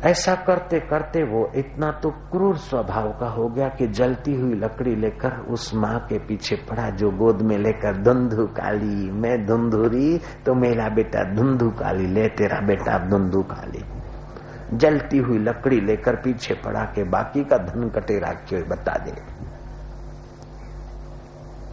[0.04, 4.96] ऐसा करते करते वो इतना तो क्रूर स्वभाव का हो गया कि जलती हुई लकड़ी
[4.96, 10.54] लेकर उस माँ के पीछे पड़ा, जो गोद में लेकर, धुंधु काली, मैं धुंधुरी तो
[10.54, 13.84] मेरा बेटा धुंधु काली, ले तेरा बेटा धुंधु काली।
[14.76, 19.36] जलती हुई लकड़ी लेकर पीछे पड़ा के बाकी का धन कटेरा क्यों बता दे?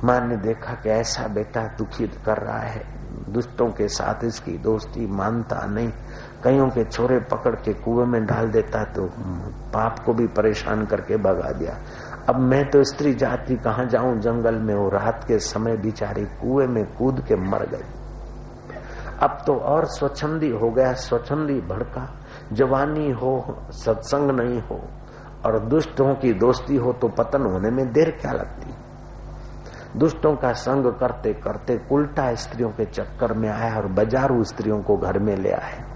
[0.04, 2.84] माँ ने देखा कि ऐसा बेटा दुखित कर रहा है।
[3.30, 5.90] दुष्टों के साथ इसकी दोस्ती मानता नहीं।
[6.44, 9.10] कईयों के छोरे पकड़ के कुएँ में डाल देता तो
[9.74, 11.78] पाप को भी परेशान करके भगा दिया।
[12.30, 14.76] अब मैं तो स्त्री जाति, कहा जाऊँ जंगल में?
[14.76, 17.86] वो रात के समय बिचारी कुएँ में कूद के मर गई।
[19.22, 22.20] अब तो और स्वच्छंदी हो गया। स्वच्छंदी भड़का।
[22.54, 24.82] जवानी हो, सत्संग नहीं हो।
[25.46, 28.73] और दुष्टों की दोस्ती हो तो पतन होने में देर क्या लगती?
[29.98, 34.98] दुष्टों का संग करते करते उल्टा स्त्रियों के चक्कर में आया और बाजारू स्त्रियों को
[34.98, 35.92] घर में ले आया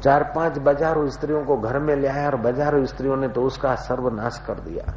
[0.00, 3.74] चार पाँच बाजारू स्त्रियों को घर में ले आया और बाजारू स्त्रियों ने तो उसका
[3.74, 4.94] सर्वनाश कर दिया।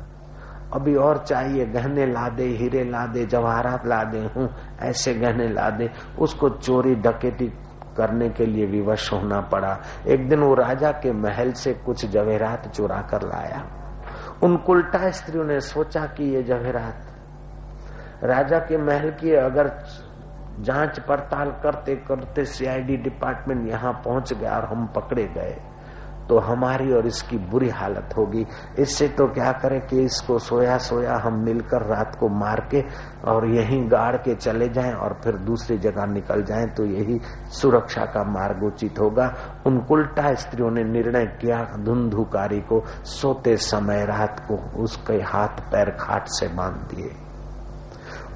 [0.73, 4.49] अभी और चाहिए, गहने ला दे हीरे ला दे जवाहरात ला दे हूँ,
[4.81, 5.89] ऐसे गहने ला दे
[6.19, 7.47] उसको चोरी डकेती
[7.97, 9.77] करने के लिए विवश होना पड़ा।
[10.07, 13.61] एक दिन वो राजा के महल से कुछ जवेरात चुरा कर लाया।
[14.43, 19.67] उन उल्टा स्त्रियों ने सोचा कि ये जवेरात राजा के महल की अगर
[20.59, 25.55] जाँच पड़ताल करते करते सीआईडी डिपार्टमेंट यहाँ पहुँच गया और हम पकड़े गए।
[26.33, 28.45] तो हमारी और इसकी बुरी हालत होगी।
[28.79, 32.81] इससे तो क्या करें कि इसको सोया सोया हम मिलकर रात को मार के
[33.29, 37.19] और यहीं गाड़ के चले जाएँ और फिर दूसरी जगह निकल जाएँ तो यही
[37.53, 39.33] सुरक्षा का मार्ग उचित होगा।
[39.67, 45.97] उन उल्टा स्त्रियों ने निर्णय किया धुंधुकारी को सोते समय रात को उसके हाथ पैर
[45.99, 47.11] खाट से बाँध दिए।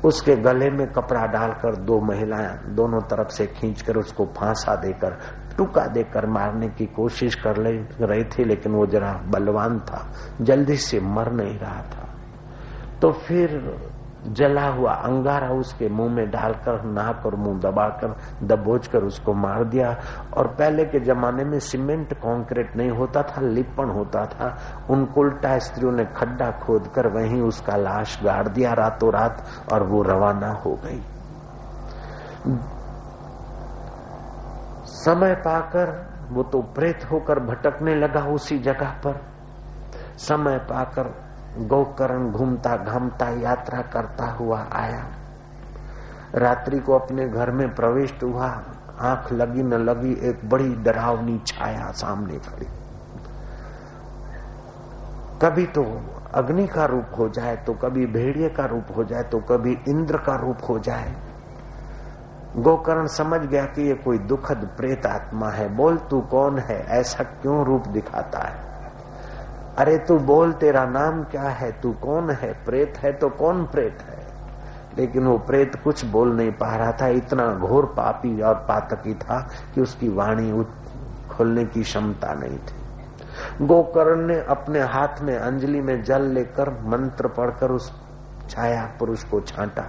[0.06, 5.18] उसके गले में कपड़ा डालकर दो महिलाएँ दोनों तरफ़ से खींचकर उसको फांसा देकर,
[5.58, 7.72] टुका देकर मारने की कोशिश कर ले,
[8.06, 12.10] रही थी, लेकिन वो जरा बलवान था, जल्दी से मर नहीं रहा था।
[13.02, 13.50] तो फिर
[14.26, 19.64] जला हुआ अंगारा उसके मुँह में डालकर, नाक और मुँह दबाकर दबोच कर उसको मार
[19.64, 19.96] दिया।
[20.38, 24.58] और पहले के जमाने में सीमेंट कंक्रीट नहीं होता था लिपण होता था।
[24.90, 29.84] उन उल्टा स्त्रियों ने खड्डा खोद कर वहीं उसका लाश गाड़ दिया रातों रात और
[29.84, 31.02] वो रवाना हो गई।
[34.86, 35.96] समय पाकर
[36.32, 39.22] वो तो प्रेत होकर भटकने लगा उसी जगह पर।
[40.18, 41.27] समय पाकर
[41.58, 45.06] गोकर्ण घूमता घामता यात्रा करता हुआ आया।
[46.36, 48.48] रात्रि को अपने घर में प्रविष्ट हुआ।
[49.00, 52.68] आँख लगी न लगी एक बड़ी डरावनी छाया सामने खड़ी।
[55.42, 55.84] कभी तो
[56.34, 60.18] अग्नि का रूप हो जाए तो कभी भेड़िए का रूप हो जाए तो कभी इंद्र
[60.18, 61.14] का रूप हो जाए।
[62.58, 66.80] गोकर्ण समझ गया कि ये कोई दुखद प्रेत आत्मा है। बोल, तू कौन है?
[66.90, 68.77] ऐसा क्यों रूप दिखाता है?
[69.80, 71.72] अरे तू बोल, तेरा नाम क्या है?
[71.82, 72.54] तू कौन है?
[72.66, 74.28] प्रेत है तो कौन प्रेत है?
[74.98, 79.40] लेकिन वो प्रेत कुछ बोल नहीं पा रहा था। इतना घोर पापी और पातकी था
[79.76, 80.52] कि उसकी वाणी
[81.30, 87.28] खोलने की क्षमता नहीं थी। गोकर्ण ने अपने हाथ में अंजलि में जल लेकर मंत्र
[87.28, 87.92] पढ़कर उस
[88.50, 89.86] छाया पुरुष को छांटा।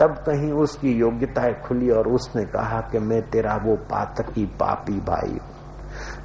[0.00, 5.30] तब कहीं उसकी योग्यताएँ खुली और उसने कहा कि मैं तेरा वो पातकी पापी भाई
[5.30, 5.57] हूँ।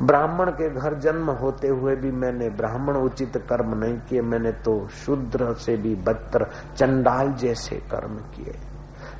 [0.01, 4.87] ब्राह्मण के घर जन्म होते हुए भी मैंने ब्राह्मण उचित कर्म नहीं किए, मैंने तो
[4.87, 8.53] शूद्र से भी बदतर, चंडाल जैसे कर्म किए।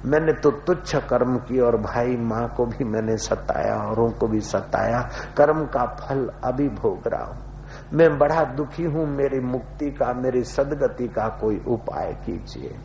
[0.06, 4.40] मैंने तो तुच्छ कर्म की और भाई माँ को भी मैंने सताया, औरों को भी
[4.40, 7.38] सताया। कर्म का फल अभी भोग रहा हूँ।
[7.94, 12.76] मैं बड़ा दुखी हूँ, मेरी मुक्ति का, मेरी सदगति का कोई उपाय कीजिए।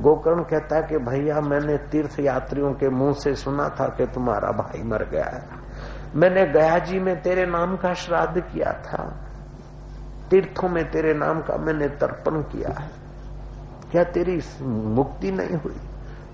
[0.00, 4.52] गोकर्ण कहता है कि भैया, मैंने तीर्थ यात्रियों के मुँह से सुना था कि तुम्हारा
[4.52, 5.59] भाई मर गया है।
[6.14, 9.26] मैंने गया जी में तेरे नाम का श्राद्ध किया था।
[10.30, 12.90] तीर्थों में तेरे नाम का मैंने तर्पण किया है।
[13.90, 15.76] क्या तेरी मुक्ति नहीं हुई?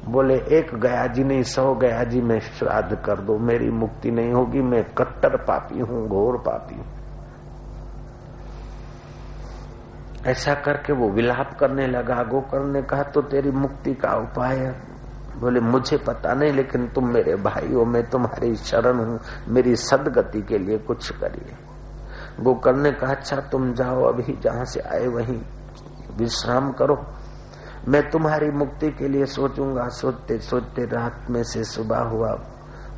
[0.09, 4.33] बोले, एक गया जी नहीं, सौ गया जी में श्राद्ध कर दो। मेरी मुक्ति नहीं
[4.33, 6.87] होगी, मैं कट्टर पापी हूँ, घोर पापी हूँ।
[10.27, 14.75] ऐसा करके वो विलाप करने लगा। गोकर्ण ने कहा तो तेरी मुक्ति का उपाय
[15.39, 20.43] बोले, मुझे पता नहीं, लेकिन तुम मेरे भाई हो मैं, तुम्हारी शरण हूँ, मेरी सदगति
[20.43, 21.57] के लिए कुछ करिए।
[22.41, 25.41] गोकर्ण ने कहा अच्छा तुम जाओ, अभी जहाँ से आए वहीं
[26.19, 27.07] विश्राम करो।
[27.89, 32.39] मैं तुम्हारी मुक्ति के लिए सोचूँगा, सोचते सोचते रात में से सुबह हुआ।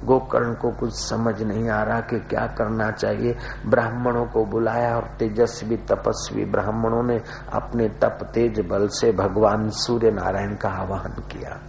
[0.05, 3.37] गोकर्ण को कुछ समझ नहीं आ रहा कि क्या करना चाहिए।
[3.67, 7.21] ब्राह्मणों को बुलाया और तेजस्वी, तपस्वी ब्राह्मणों ने
[7.53, 11.61] अपने तप तेज बल से भगवान सूर्य नारायण का आह्वान किया।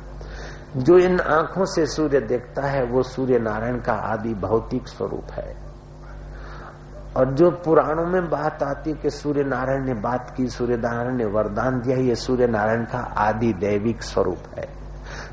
[0.78, 5.56] जो इन आँखों से सूर्य देखता है, वो सूर्य नारायण का आदि भौतिक स्वरूप है।
[7.18, 11.16] और जो पुराणों में बात आती है कि सूर्य नारायण ने बात की सूर्य नारायण
[11.16, 14.70] ने वरदान दिया, ये सूर्य नारायण का आदि दैविक स्वरूप है।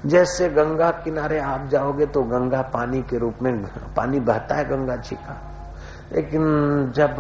[0.06, 3.64] जैसे गंगा किनारे आप जाओगे तो गंगा पानी के रूप में,
[3.96, 5.42] पानी बहता है गंगा जी का।
[6.12, 6.42] लेकिन
[6.94, 7.14] जब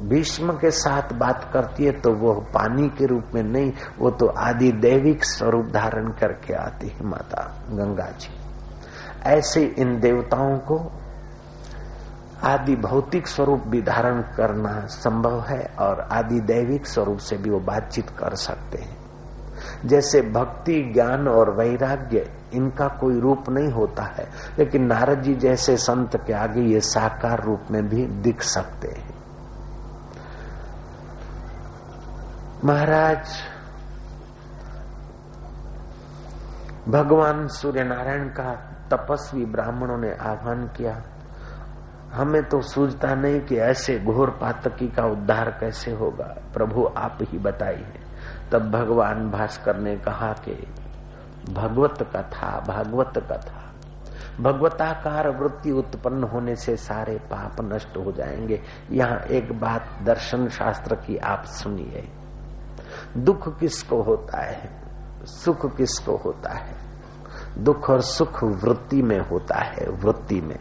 [0.00, 4.26] भीष्म के साथ बात करती है तो वो पानी के रूप में नहीं, वो तो
[4.26, 8.36] आदि दैविक स्वरूप धारण करके आती है माता गंगा जी।
[9.26, 10.92] ऐसे इन देवताओं को
[12.42, 17.60] आदि भौतिक स्वरूप भी धारण करना संभव है और आदि दैविक स्वरूप से भी वो
[17.60, 18.96] बातचीत कर सकते हैं।
[19.84, 24.28] जैसे भक्ति, ज्ञान और वैराग्य, इनका कोई रूप नहीं होता है,
[24.58, 29.17] लेकिन नारद जी जैसे संत के आगे ये साकार रूप में भी दिख सकते हैं।
[32.64, 33.28] महाराज,
[36.88, 41.02] भगवान सूर्य नारायण का तपस्वी ब्राह्मणों ने आह्वान किया।
[42.12, 47.38] हमें तो सूझता नहीं कि ऐसे घोर पातकी का उद्धार कैसे होगा। प्रभु आप ही
[47.38, 47.92] बताइए।
[48.52, 50.74] तब भगवान भास्कर ने कहा कि
[51.52, 53.72] भगवत कथा, भागवत कथा।
[54.40, 60.94] भगवताकार वृत्ति उत्पन्न होने से सारे पाप नष्ट हो जाएँगे। यहाँ एक बात दर्शन शास्त्र
[60.94, 62.17] की आप सुनिए।
[63.24, 64.82] दुख किसको होता है?
[65.24, 66.88] सुख किसको होता है?
[67.58, 70.58] दुख और सुख वृत्ति में होता है, वृत्ति में।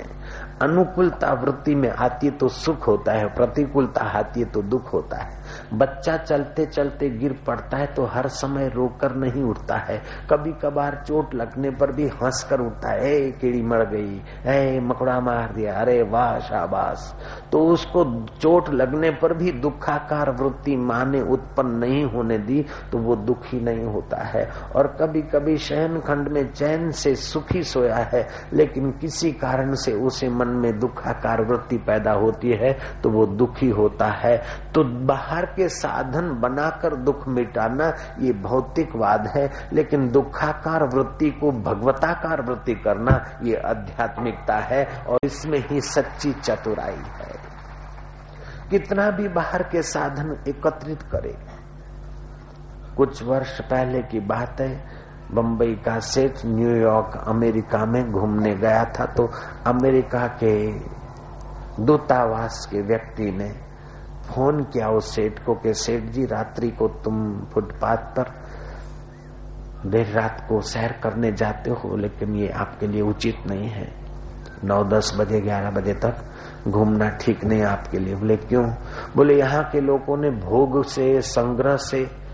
[0.61, 5.17] अनुकूलता वृत्ति में आती है तो सुख होता है, प्रतिकूलता आती है तो दुख होता
[5.17, 5.41] है।
[5.74, 9.97] बच्चा चलते चलते गिर पड़ता है तो हर समय रोकर नहीं उठता है।
[10.30, 14.80] कभी कभार चोट लगने पर भी हंस कर उठता है, ए, कीड़ी मर गई, ए,
[14.80, 17.13] मकड़ा मार दिया, अरे वाह, शाबाश।
[17.51, 18.03] तो उसको
[18.38, 23.59] चोट लगने पर भी दुखाकार वृत्ति माँ ने उत्पन्न नहीं होने दी तो वो दुखी
[23.61, 24.45] नहीं होता है।
[24.76, 29.93] और कभी कभी शयन खंड में चैन से सुखी सोया है, लेकिन किसी कारण से
[29.97, 34.38] उसे मन में दुखाकार वृत्ति पैदा होती है तो वो दुखी होता है।
[34.74, 37.87] तो बाहर के साधन बनाकर दुख मिटाना
[38.19, 45.59] ये भौतिकवाद है, लेकिन दुखाकार वृत्ति को भगवताकार वृत्ति करना ये आध्यात्मिकता है, और इसमें
[45.59, 47.35] ही सच्ची चतुराई है।
[48.69, 51.35] कितना भी बाहर के साधन एकत्रित करे।
[52.97, 59.05] कुछ वर्ष पहले की बात है बम्बई का सेठ न्यूयॉर्क, अमेरिका में घूमने गया था
[59.05, 59.29] तो
[59.67, 60.55] अमेरिका के
[61.83, 63.49] दूतावास के व्यक्ति ने
[64.36, 68.47] फ़ोन किया उस सेठ को कि, सेठ जी, रात्रि को तुम फुटपाथ पर
[69.86, 73.93] देर रात को सैर करने जाते हो, लेकिन ये आपके लिए उचित नहीं है।
[74.63, 76.15] नौ दस बजे, ग्यारह बजे तक
[76.67, 78.69] घूमना ठीक नहीं आपके लिए। बोले, क्यों?
[79.15, 82.26] बोले, यहाँ के लोगों ने भोग से, संग्रह से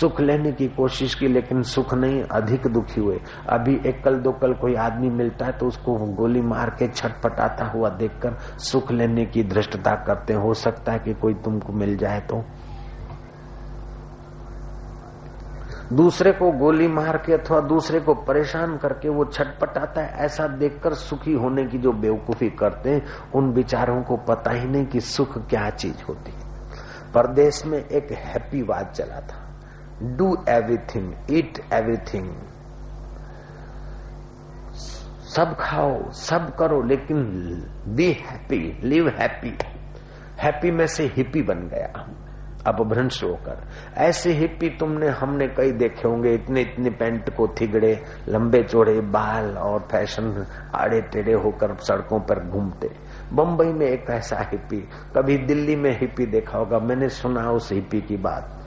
[0.00, 4.32] सुख लेने की कोशिश की, लेकिन सुख नहीं, अधिक दुखी हुए। अभी एक कल, दो
[4.32, 9.26] कल कोई आदमी मिलता है तो उसको गोली मार के छटपटाता हुआ देखकर सुख लेने
[9.26, 12.44] की धृष्टता करते हो। सकता है कि कोई तुमको मिल जाए तो।
[15.92, 20.94] दूसरे को गोली मार के अथवा दूसरे को परेशान करके वो छटपटाता है, ऐसा देखकर
[20.94, 23.02] सुखी होने की जो बेवकूफ़ी करते हैं,
[23.34, 26.52] उन विचारों को पता ही नहीं कि सुख क्या चीज़ होती। है
[27.12, 29.51] परदेश में एक हैप्पी वाद चला था।
[30.02, 32.32] डू एवरीथिंग ईट एवरीथिंग
[35.36, 37.22] सब खाओ, सब करो, लेकिन
[37.88, 39.56] be happy live happy
[40.40, 42.06] happy में से हिप्पी बन गया
[42.66, 43.62] अपभ्रंश होकर।
[43.96, 49.56] ऐसे हिप्पी तुमने, हमने कई देखे होंगे, इतने इतने पैंट को थिगड़े, लंबे चौड़े, बाल
[49.58, 52.90] और फ़ैशन, आड़े टेढ़े होकर सड़कों पर घूमते।
[53.32, 54.80] बम्बई में एक ऐसा हिप्पी
[55.16, 58.58] कभी दिल्ली में हिप्पी देखा होगा, मैंने सुना उस हिप्पी की बात।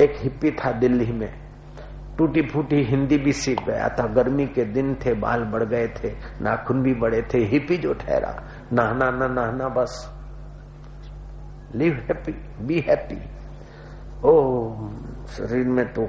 [0.00, 1.32] एक हिप्पी था दिल्ली में।
[2.18, 6.12] टूटी फूटी हिंदी भी सीख गया था। गर्मी के दिन थे, बाल बढ़ गए थे,
[6.40, 10.12] नाखून भी बड़े थे, हिप्पी जो ठहरा, नहाना न नहाना बस।
[11.74, 12.32] लिव हैप्पी
[12.66, 13.16] बी हैप्पी
[14.24, 14.32] ओ,
[15.26, 16.08] शरीर में तो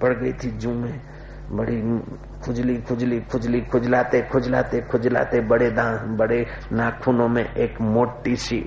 [0.00, 1.00] पड़ गई थी जू में।
[1.50, 1.80] बड़ी
[2.44, 8.64] खुजली खुजली खुजली, खुजलाते खुजलाते खुजलाते बड़े दांत, बड़े नाखूनों में एक मोटी सी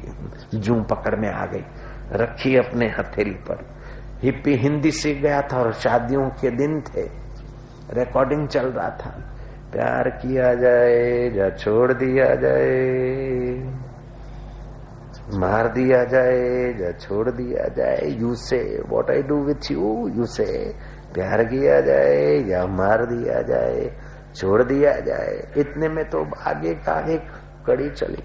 [0.55, 1.63] जू पकड़ में आ गई।
[2.11, 3.78] रखी अपने हथेली पर।
[4.21, 7.01] हिप्पी हिंदी सीख गया था और शादियों के दिन थे।
[7.93, 9.35] रिकॉर्डिंग चल रहा था।
[9.71, 12.69] प्यार किया जाए, या छोड़ दिया जाए,
[15.33, 20.25] मार दिया जाए, या छोड़ दिया जाए you say what I do with you you
[20.25, 20.73] से
[21.13, 23.91] प्यार किया जाए, या मार दिया जाए,
[24.35, 27.21] छोड़ दिया जाए। इतने में तो आगे का एक
[27.67, 28.23] कड़ी चली।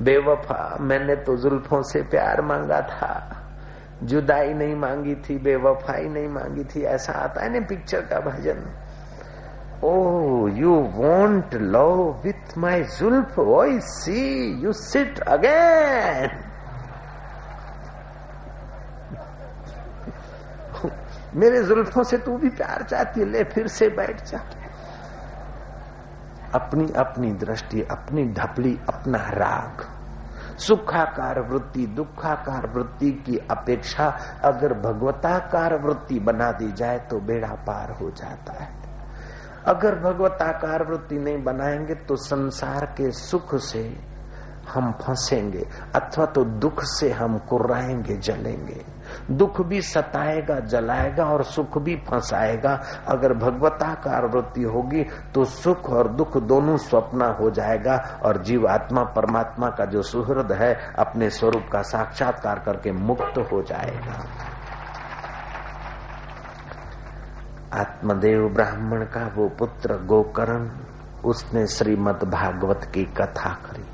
[0.00, 3.42] बेवफा, मैंने तो जुल्फों से प्यार मांगा था।
[4.02, 8.64] जुदाई नहीं मांगी थी बेवफाई नहीं मांगी थी ऐसा आता है ना पिक्चर का भजन।
[9.84, 16.30] ओ you want love with my जुल्फ Oh, see you sit again
[21.34, 24.38] मेरे जुल्फों से तू भी प्यार चाहती है ले फिर से बैठ जा।
[26.54, 29.95] अपनी अपनी दृष्टि अपनी ढपली अपना राग।
[30.58, 34.06] सुखाकार वृत्ति, दुखाकार वृत्ति की अपेक्षा
[34.44, 38.74] अगर भगवताकार वृत्ति बना दी जाए तो बेड़ा पार हो जाता है।
[39.66, 43.82] अगर भगवताकार वृत्ति नहीं बनाएँगे तो संसार के सुख से
[44.68, 48.84] हम फंसेंगे, अथवा तो दुख से हम कुर्राएँगे, जलेंगे।
[49.30, 52.74] दुख भी सताएगा, जलाएगा और सुख भी फंसाएगा।
[53.08, 55.04] अगर भगवताकार वृत्ति होगी
[55.34, 60.52] तो सुख और दुख दोनों स्वप्न हो जाएगा और जीव आत्मा परमात्मा का जो सुहृद
[60.52, 64.24] है, अपने स्वरूप का साक्षात्कार करके मुक्त हो जाएगा।
[67.74, 70.68] आत्मदेव ब्राह्मण का वो पुत्र गोकर्ण,
[71.24, 73.84] उसने श्रीमद भागवत की कथा करी।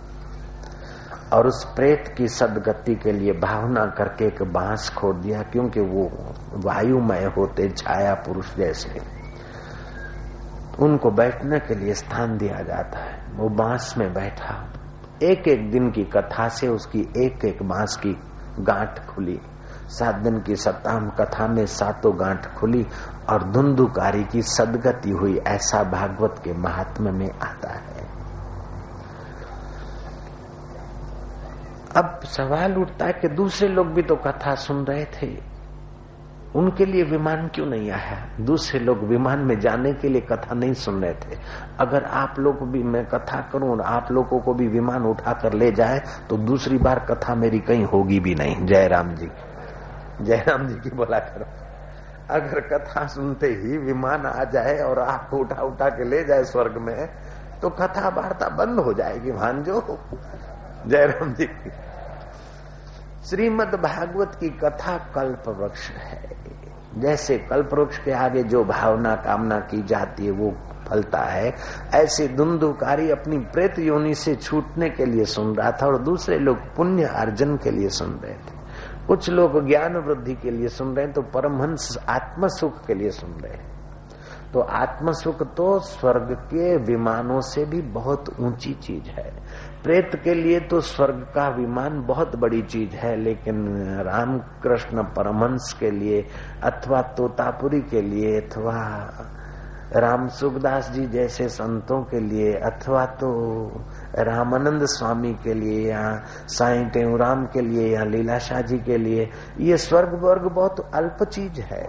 [1.33, 6.11] और उस प्रेत की सदगति के लिए भावना करके एक बाँस खोद दिया, क्योंकि वो
[6.55, 9.01] वायुमय होते छाया पुरुष जैसे।
[10.81, 14.73] उनको बैठने के लिए स्थान दिया जाता है। वो बाँस में बैठा।
[15.23, 18.13] एक एक दिन की कथा से उसकी एक एक बाँस की
[18.61, 19.41] गांठ खुली।
[19.89, 22.87] सात दिन की सप्ताह कथा में सातों गांठ खुली
[23.31, 27.92] और धुंधुकारी की सदगति हुई, ऐसा भागवत के महात्मा में आता है।
[31.97, 35.27] अब सवाल उठता है कि दूसरे लोग भी तो कथा सुन रहे थे।
[36.57, 38.17] उनके लिए विमान क्यों नहीं आया?
[38.41, 41.39] दूसरे लोग विमान में जाने के लिए कथा नहीं सुन रहे थे।
[41.81, 45.71] अगर आप लोग भी मैं कथा करूँ और आप लोगों को भी विमान उठाकर ले
[45.73, 49.29] जाए तो दूसरी बार कथा मेरी कहीं होगी भी नहीं। जय राम जी।
[50.23, 51.45] जयराम जी की बोला करो।
[52.31, 56.77] अगर कथा सुनते ही विमान आ जाए और आपको उठा उठा के ले जाए स्वर्ग
[56.79, 57.09] में
[57.63, 59.81] तो कथा वार्ता बंद हो जाएगी, भांजो।
[60.87, 61.71] जयराम जी की
[63.29, 66.37] श्रीमद भागवत की कथा कल्प वृक्ष है।
[66.99, 70.53] जैसे कल्प वृक्ष के आगे जो भावना, कामना की जाती है, वो
[70.89, 71.55] फलता है।
[71.95, 76.59] ऐसे दुंदुकारी अपनी प्रेत योनि से छूटने के लिए सुन रहा था और दूसरे लोग
[76.77, 78.63] पुण्य अर्जन के लिए सुन रहे थे।
[79.07, 83.11] कुछ लोग ज्ञान वृद्धि के लिए सुन रहे हैं तो परमहंस आत्म सुख के लिए
[83.11, 83.73] सुन रहे हैं।
[84.53, 89.33] तो आत्म सुख तो स्वर्ग के विमानों से भी बहुत ऊँची चीज़ है।
[89.83, 93.67] प्रेत के लिए तो स्वर्ग का विमान बहुत बड़ी चीज़ है, लेकिन
[94.07, 96.21] रामकृष्ण परमहंस के लिए
[96.63, 98.75] अथवा तोतापुरी के लिए अथवा
[99.97, 103.31] राम सुखदास जी जैसे संतों के लिए अथवा तो
[104.19, 106.05] रामानंद स्वामी के लिए या
[106.49, 109.29] साई टेऊराम के लिए या लीलाशाह जी के लिए,
[109.61, 111.85] ये स्वर्ग वर्ग बहुत अल्प चीज़ है।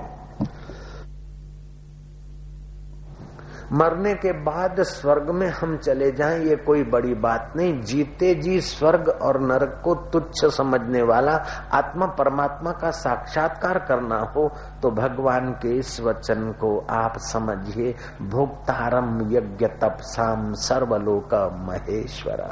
[3.72, 8.59] मरने के बाद स्वर्ग में हम चले जाएँ, ये कोई बड़ी बात नहीं। जीते जी
[8.61, 11.36] स्वर्ग और नरक को तुच्छ समझने वाला
[11.74, 14.49] आत्मा परमात्मा का साक्षात्कार करना हो
[14.82, 22.49] तो भगवान के इस वचन को आप समझिए। भोक्तारम यज्ञ तपसाम सर्वलोक महेश्वर।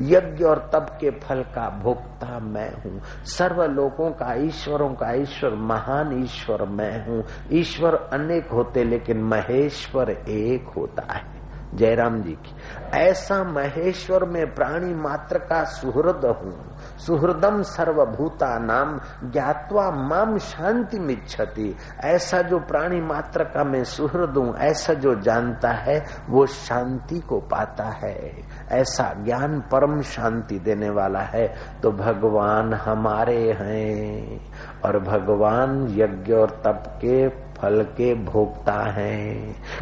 [0.00, 5.54] यज्ञ और तप के फल का भोक्ता मैं हूँ। सर्व लोगों का ईश्वरों का ईश्वर,
[5.54, 11.40] महान ईश्वर मैं हूँ। ईश्वर अनेक होते, लेकिन महेश्वर एक होता है।
[11.74, 12.54] जयराम जी की,
[12.94, 19.00] ऐसा महेश्वर में प्राणी मात्र का सुहृद हूँ। सुहृदम सर्वभूता नाम,
[19.30, 25.70] ज्ञातवा माम शांति मिच्छति। ऐसा जो प्राणी मात्र का मैं सुहृद हूँ, ऐसा जो जानता
[25.70, 28.42] है, वो शांति को पाता है।
[28.72, 34.40] ऐसा ज्ञान परम शांति देने वाला है तो भगवान हमारे हैं।
[34.84, 37.28] और भगवान यज्ञ और तप के
[37.60, 39.34] फल के भोगता है।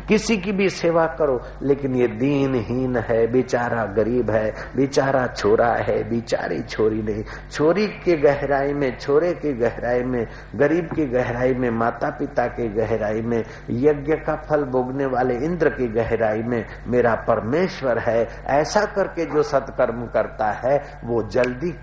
[0.08, 6.10] किसी की भी सेवा करो, लेकिन ये दीनहीन है, बेचारा गरीब है, बेचारा छोरा है,
[6.10, 11.70] बेचारी छोरी नहीं। छोरी के गहराई में, छोरे की गहराई में, गरीब की गहराई में
[11.70, 17.14] माता पिता की गहराई में, यज्ञ का फल भोगने वाले इंद्र की गहराई में मेरा
[17.14, 21.74] परमेश्वर है। ऐसा करके जो सत्कर्म करता है, वो जल्दी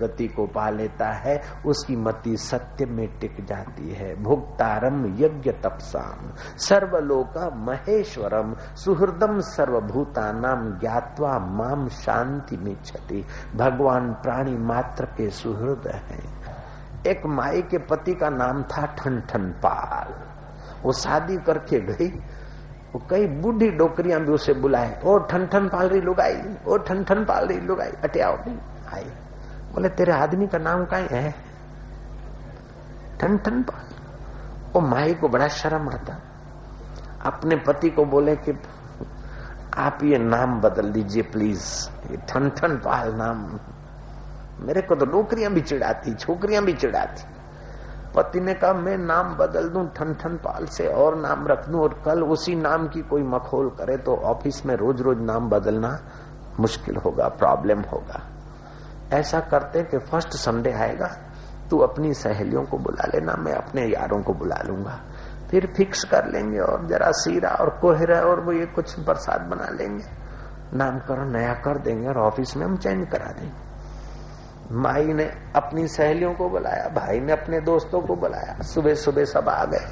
[0.00, 6.30] गति को पा लेता है। उसकी मति सत्य में टिक जाती है। भुगतारम यज्ञ तपसाम
[6.58, 13.24] सर्वलोका महेश्वरम सुहृदम सर्वभूता नाम ज्ञातवा माम शांति में छति
[13.56, 16.20] भगवान प्राणी मात्र के सुहृद है।
[17.06, 20.14] एक माई के पति का नाम था ठन ठन पाल
[20.84, 22.08] वो शादी करके गई,
[22.92, 27.04] वो कई बूढ़ी डोकरियाँ भी उसे बुलाए। ओ ठन ठन पाल रही लुगाई, ओ ठन
[27.04, 28.36] ठन पाल रही लुगाई अटे आओ
[28.94, 29.04] आई।
[29.72, 31.34] बोले, तेरे आदमी का नाम का है?
[33.20, 33.85] ठन ठन पाल
[34.76, 36.14] वो माई को बड़ा शर्म आता।
[37.24, 38.52] अपने पति को बोले कि
[39.76, 41.64] आप ये नाम बदल दीजिए प्लीज़
[42.10, 43.38] ये ठन ठन पाल नाम।
[44.60, 47.24] मेरे को तो नौकरियाँ भी चिढ़ाती, छोकरियाँ भी चिढ़ाती।
[48.16, 51.80] पति ने कहा, मैं नाम बदल दूँ ठन ठन पाल से और नाम रख दूँ
[51.80, 55.98] और कल उसी नाम की कोई मखोल करे तो ऑफ़िस में रोज रोज नाम बदलना
[56.60, 58.22] मुश्किल होगा, प्रॉब्लम होगा।
[59.12, 61.16] ऐसा करते कि फ़र्स्ट संडे आएगा
[61.70, 65.00] तू अपनी सहेलियों को बुला लेना, मैं अपने यारों को बुला लूँगा।
[65.50, 69.68] फिर फिक्स कर लेंगे और जरा सीरा और कोहरा और वो ये कुछ प्रसाद बना
[69.68, 70.04] लेंगे।
[70.74, 73.66] नामकरण नया कर देंगे और ऑफ़िस में हम चेंज करा देंगे।
[74.72, 75.24] माई ने
[75.56, 79.86] अपनी सहेलियों को बुलाया, भाई ने अपने दोस्तों को बुलाया। सुबह सुबह सब आ गए।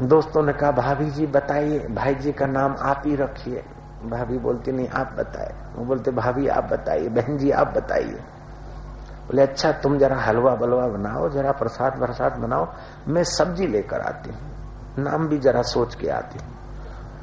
[0.00, 3.64] दोस्तों ने कहा, भाभी जी, बताइए, भाई जी का नाम आप ही रखिए।
[4.04, 8.20] भाभी बोलती, नहीं, आप बताए। वो बोलते, भाभी, आप बताइए, बहन जी, आप बताइए।
[9.22, 12.66] बोले अच्छा तुम जरा हलवा बलवा बनाओ, जरा प्रसाद प्रसाद बनाओ,
[13.08, 14.50] मैं सब्ज़ी लेकर आती हूँ।
[14.98, 16.52] नाम भी जरा सोच के आती हूँ।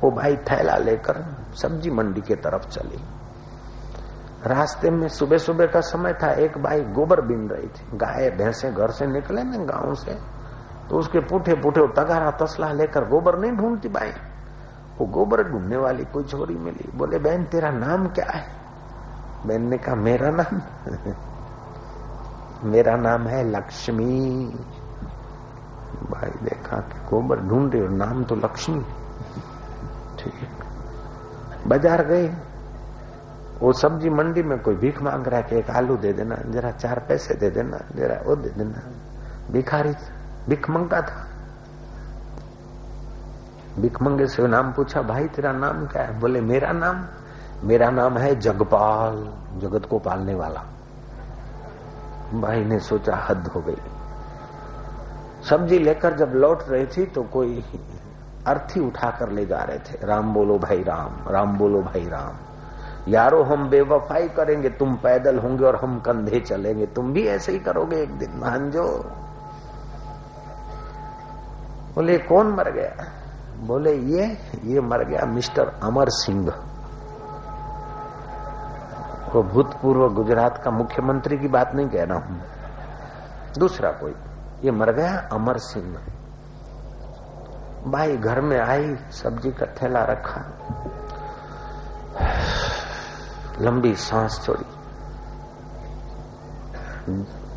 [0.02, 1.24] वो भाई थैला लेकर
[1.56, 3.04] सब्ज़ी मंडी के तरफ़ चली।
[4.45, 8.72] रास्ते में सुबह सुबह का समय था, एक बाई गोबर बीन रही थी। गाय, भैंसे
[8.72, 10.14] घर से निकले ना गाँव से
[10.89, 14.12] तो उसके पुठे पुठे तगारा तसला लेकर गोबर नहीं ढूंढती बाई
[15.00, 18.45] वो गोबर ढूँढने वाली कोई छोरी मिली। बोले, बहन, तेरा नाम क्या है?
[19.45, 20.60] बहन ने कहा, मेरा नाम
[22.64, 24.45] मेरा नाम है लक्ष्मी।
[26.12, 28.82] भाई देखा कि गोबर ढूंढ रहे नाम तो लक्ष्मी।
[30.20, 30.34] ठीक
[31.68, 32.28] बाज़ार गए।
[33.62, 36.72] वो सब्ज़ी मंडी में कोई भीख मांग रहा है कि एक आलू दे देना, जरा
[36.72, 38.82] चार पैसे दे देना, जरा वो दे देना।
[39.51, 39.93] भिखारी
[40.49, 41.28] भिख मंगा था।
[43.80, 46.20] भिख मंगे से नाम पूछा, भाई, तेरा नाम क्या है?
[46.20, 47.05] बोले, मेरा नाम
[47.64, 50.64] मेरा नाम है जगपाल, जगत को पालने वाला।
[52.34, 53.77] भाई ने सोचा हद हो गई।
[55.49, 57.63] सब्ज़ी लेकर जब लौट रही थी तो कोई
[58.47, 62.36] अर्थी उठाकर ले जा रहे थे। राम बोलो भाई राम राम बोलो भाई राम।
[63.07, 67.59] यारो, हम बेवफाई करेंगे, तुम पैदल होंगे और हम कंधे चलेंगे। तुम भी ऐसे ही
[67.59, 68.86] करोगे एक दिन भांजो
[71.95, 73.05] बोले, कौन मर गया?
[73.59, 74.25] बोले, ये
[74.65, 76.49] ये मर गया मिस्टर अमर सिंह।
[79.36, 82.41] वो भूतपूर्व गुजरात का मुख्यमंत्री की बात नहीं कह रहा हूँ।
[83.57, 84.15] दूसरा कोई,
[84.63, 85.97] ये मर गया अमर सिंह।
[87.91, 90.41] भाई घर में आई, सब्ज़ी का थैला रखा।
[93.61, 94.65] लंबी सांस छोड़ी।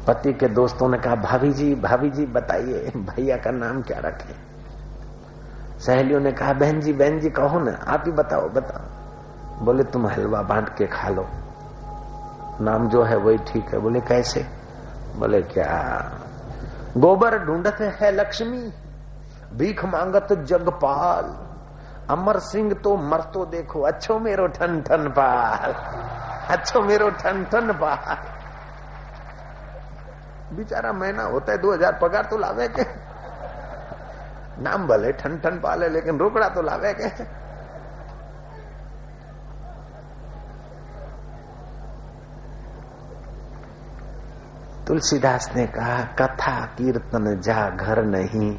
[0.07, 4.35] पति के दोस्तों ने कहा भाभी जी भाभी जी बताइए, भैया का नाम क्या रखे?
[5.81, 10.07] सहेलियों ने कहा, बहन जी बहन जी कहो ना, आप ही बताओ बताओ। बोले, तुम
[10.07, 11.29] हलवा बांट के खा लो।
[12.61, 14.41] नाम जो है वही ठीक है। बोले, कैसे?
[15.17, 15.79] बोले, क्या?
[16.97, 18.73] गोबर ढूंढत है लक्ष्मी,
[19.53, 21.35] भीख मांगत जगपाल
[22.11, 25.73] अमर सिंह तो मर तो देखो, अच्छो मेरो ठन ठन पाल।
[26.51, 28.17] अच्छो मेरो ठन ठन पाल।
[30.57, 32.85] बेचारा महीना होता है, दो हज़ार पगार तो लावे के?
[34.63, 37.09] नाम भले ठन ठन पाले लेकिन रोकड़ा तो लावे के?
[44.87, 48.59] तुलसीदास ने कहा, कथा कीर्तन जा घर नहीं,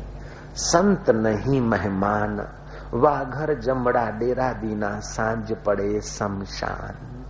[0.55, 2.47] संत नहीं मेहमान
[2.93, 7.25] वाह घर जमड़ा डेरा दीना साँझ पड़े शमशान.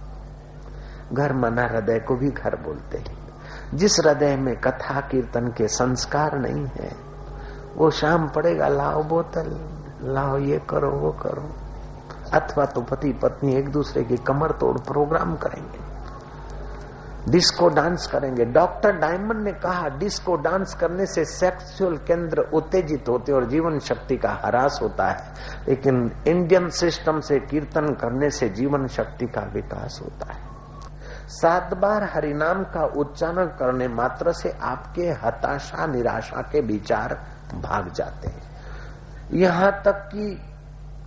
[1.13, 3.27] घर मना हृदय को भी घर बोलते हैं।
[3.73, 6.95] जिस हृदय में कथा कीर्तन के संस्कार नहीं है,
[7.75, 11.49] वो शाम पड़ेगा, लाओ बोतल, लाओ ये करो, वो करो।
[12.33, 15.92] अथवा तो पति पत्नी एक दूसरे की कमर तोड़ प्रोग्राम करेंगे।
[17.29, 23.31] डिस्को डांस करेंगे। डॉक्टर डायमंड ने कहा, डिस्को डांस करने से सेक्सुअल केंद्र उत्तेजित होते
[23.31, 25.33] और जीवन शक्ति का हरास होता है।
[25.69, 30.39] लेकिन इंडियन सिस्टम से कीर्तन करने से जीवन शक्ति का विकास होता है।
[31.27, 37.23] सात बार हरिनाम का उच्चारण करने मात्र से आपके हताशा, निराशा के विचार
[37.53, 38.43] भाग जाते हैं।
[39.33, 40.41] यहाँ तक कि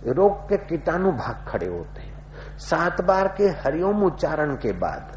[0.07, 2.17] रोग के कीटाणु भाग खड़े होते हैं।
[2.57, 5.16] सात बार के हरिओम उच्चारण के बाद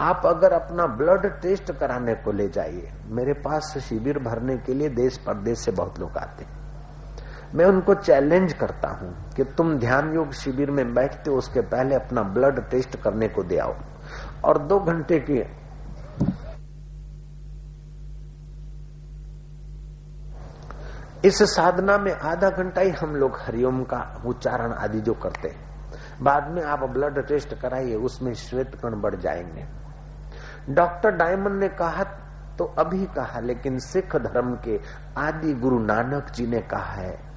[0.00, 4.88] आप अगर अपना ब्लड टेस्ट कराने को ले जाइए। मेरे पास शिविर भरने के लिए
[4.88, 6.60] देश प्रदेश से बहुत लोग आते हैं।
[7.54, 11.94] मैं उनको चैलेंज करता हूँ कि तुम ध्यान योग शिविर में बैठते हो, उसके पहले
[11.94, 13.74] अपना ब्लड टेस्ट करने को दे आओ।
[14.44, 15.38] और दो घंटे की
[21.28, 25.70] इस साधना में आधा घंटा ही हम लोग हरिओम का उच्चारण आदि जो करते हैं।
[26.22, 29.79] बाद में आप ब्लड टेस्ट कराइए, उसमें श्वेत कण बढ़ जाएँगे।
[30.70, 32.04] डॉक्टर डायमंड ने कहा
[32.58, 34.80] तो अभी कहा, लेकिन सिख धर्म के
[35.18, 37.30] आदि गुरु नानक जी ने कहा है।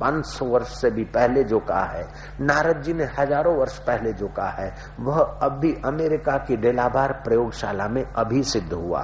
[0.00, 2.04] 500 वर्ष से भी पहले जो कहा है,
[2.40, 7.88] नारद जी ने हज़ारों वर्ष पहले जो कहा है, वह अभी अमेरिका की डेलाबार प्रयोगशाला
[7.88, 9.02] में अभी सिद्ध हुआ।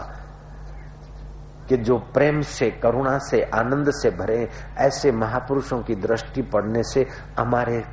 [1.68, 4.48] कि जो प्रेम से, करुणा से, आनंद से भरे
[4.78, 7.06] ऐसे महापुरुषों की दृष्टि पड़ने से
[7.38, 7.84] हमारे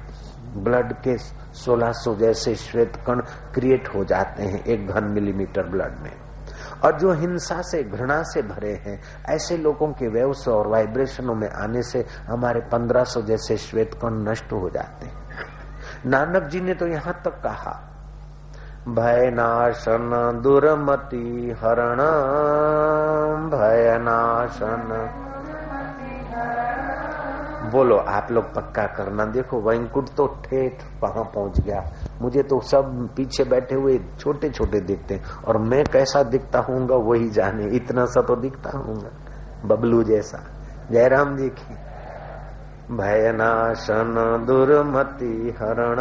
[0.58, 1.18] ब्लड के
[1.66, 3.22] 1600 जैसे श्वेत कण
[3.54, 6.12] क्रिएट हो जाते हैं एक घन मिलीमीटर ब्लड में।
[6.84, 11.50] और जो हिंसा से, घृणा से भरे हैं, ऐसे लोगों के वेव्स और वाइब्रेशनों में
[11.50, 15.30] आने से हमारे 1500 जैसे श्वेत कण नष्ट हो जाते हैं।
[16.06, 17.86] नानक जी ने तो यहाँ तक कहा
[18.88, 21.98] भय नाशन दुर्मति हरण
[23.50, 25.10] भय नाशन
[27.70, 31.84] बोलो, आप लोग पक्का करना। देखो वैंकुट तो ठेठ वहाँ पहुँच गया।
[32.22, 36.96] मुझे तो सब पीछे बैठे हुए छोटे छोटे दिखते हैं। और मैं कैसा दिखता हूँगा,
[36.96, 39.10] वही जाने। इतना सा तो दिखता हूँगा,
[39.66, 40.44] बबलू जैसा।
[40.92, 41.76] जयराम जी की
[42.92, 45.96] भयनाशन दुर्मति हरण।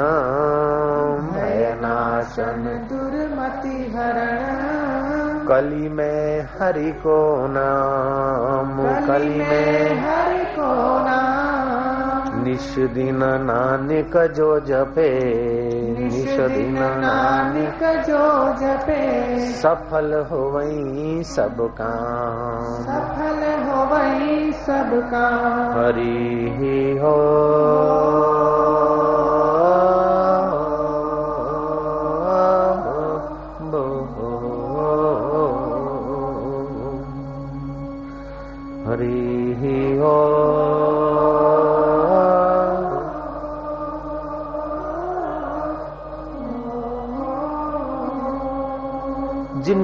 [1.32, 4.38] भयनाशन दुर्मति हरण।
[5.48, 15.77] कली में हरि को नाम। कली में हरि को नाम। निश दिन नानक जो जपे।
[16.36, 26.50] दिन नानक जो जपे। सफल हो वही सब काम। सफल हो वही सब काम। हरी
[26.50, 28.37] ही हो।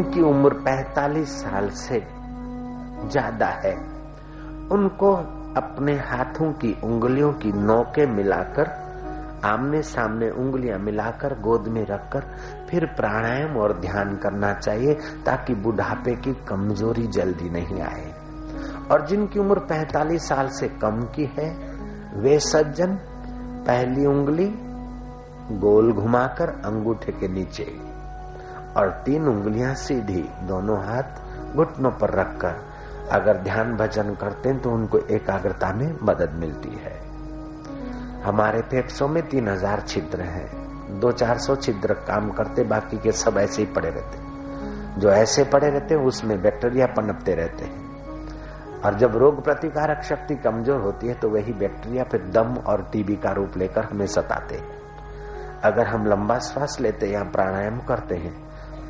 [0.05, 1.99] जिनकी उम्र 45 साल से
[3.09, 3.75] ज़्यादा है।
[4.73, 5.13] उनको
[5.57, 8.69] अपने हाथों की उंगलियों की नौके मिलाकर
[9.45, 12.21] आमने सामने उंगलियाँ मिलाकर, गोद में रखकर
[12.71, 14.95] फिर प्राणायाम और ध्यान करना चाहिए
[15.27, 18.13] ताकि बुढ़ापे की कमज़ोरी जल्दी नहीं आए।
[18.91, 21.51] और जिनकी उम्र 45 साल से कम की है,
[22.21, 22.95] वे सज्जन,
[23.67, 24.49] पहली उंगली,
[25.59, 27.94] गोल घुमाकर अंगूठे के नीचे।
[28.77, 32.55] और तीन उंगलियाँ सीधी, दोनों हाथ घुटनों पर रखकर।
[33.13, 36.93] अगर ध्यान भजन करते हैं तो उनको एकाग्रता में मदद मिलती है।
[38.23, 43.13] हमारे फेफड़ों में तीन हज़ार छिद्र हैं। दो चार सौ छिद्र काम करते, बाकी के
[43.13, 47.83] सब ऐसे ही पड़े रहते। जो ऐसे पड़े रहते, उसमें बैक्टीरिया पनपते रहते हैं।
[48.81, 53.17] और जब रोग प्रतिकारक शक्ति कमज़ोर होती है तो वही बैक्टीरिया फिर दम और टीबी
[53.17, 54.83] का रूप लेकर हमें सताते हैं।
[55.65, 58.33] अगर हम लंबा श्वास लेते हैं या प्राणायाम करते हैं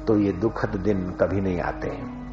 [0.07, 2.25] तो ये दुखद दिन कभी नहीं आते हैं।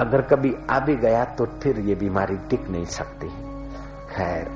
[0.00, 3.28] अगर कभी आ भी गया तो फिर ये बीमारी टिक नहीं सकती।
[4.14, 4.50] खैर,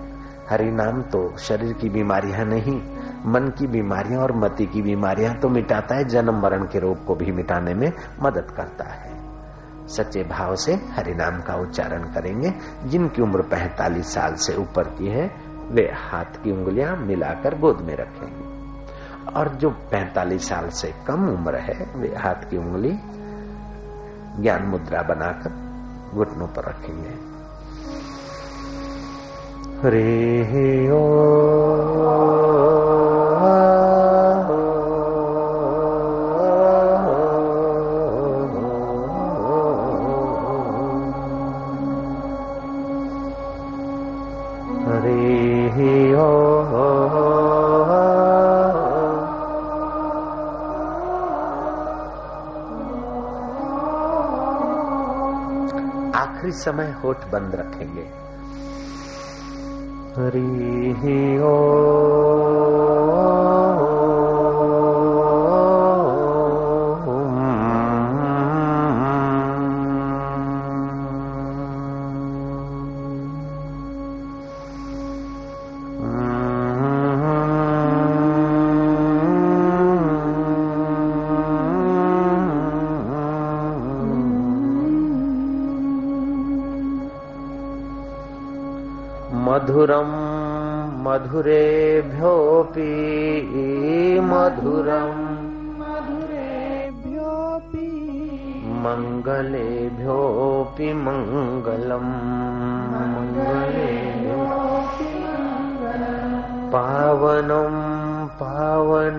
[0.51, 2.81] हरि नाम तो शरीर की बीमारियाँ नहीं,
[3.27, 7.15] मन की बीमारियाँ और मति की बीमारियाँ तो मिटाता है, जन्म मरण के रोग को
[7.15, 7.93] भी मिटाने में
[8.23, 9.15] मदद करता है।
[9.89, 12.55] सच्चे भाव से हरि नाम का उच्चारण करेंगे।
[12.85, 15.31] जिनकी उम्र 45 साल से ऊपर की है,
[15.69, 18.45] वे हाथ की उंगलियाँ मिलाकर गोद में रखेंगे।
[19.35, 22.98] और जो 45 साल से कम उम्र है, वे हाथ की उंगली
[24.43, 25.66] ज्ञान मुद्रा बनाकर
[26.15, 27.36] घुटनों पर रखेंगे।
[29.81, 32.76] हरे ओ।
[57.07, 58.26] होठ बंद रखेंगे।
[91.36, 92.90] मधुरेभ्योऽपि
[94.28, 95.24] मधुरम्
[95.80, 97.88] मधुरेभ्योऽपि
[98.84, 102.14] मङ्गलेभ्योऽपि मङ्गलम्
[102.92, 105.10] मङ्गलेभ्यो मङ्गलेभ्योऽपि
[105.44, 106.32] मङ्गलम्
[106.74, 107.76] पावनं
[108.40, 109.10] पावनेभ्योऽपि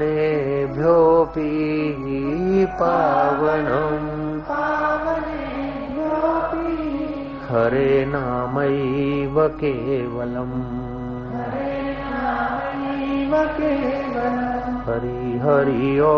[2.81, 4.09] पावनम्
[4.49, 6.65] पावनेभ्योऽपि
[7.51, 10.56] हरे नामैव केवलम्
[14.87, 16.13] हरि हरि ओ।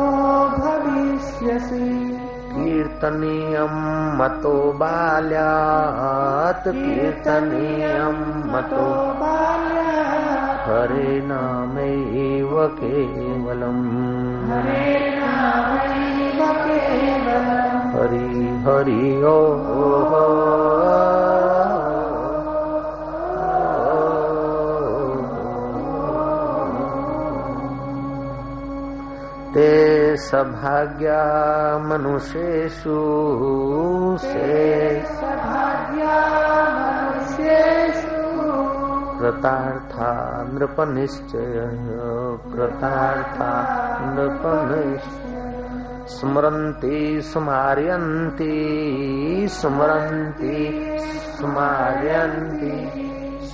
[0.50, 2.20] भविष्यसि।
[2.54, 8.86] कीर्तनीयम् मतो बाल्यात् कीर्तनीयम् मतो
[9.22, 13.86] बाल्यात् हरे नामैव केवलम्।
[14.52, 18.26] हरे नामैव केवलम् हरि
[18.66, 19.38] हरि ओ
[30.20, 31.22] सभाग्या
[31.88, 33.00] मनुष्येषु
[34.22, 35.00] से
[39.20, 40.12] कृतार्था
[40.54, 41.56] नृपनिश्चय
[42.54, 43.52] कृतार्था
[44.02, 45.40] नृपनिश्चय
[46.08, 48.56] स्मरन्ति स्मार्यन्ति
[49.52, 50.58] स्मरन्ति
[51.40, 53.09] स्मार्यन्ति।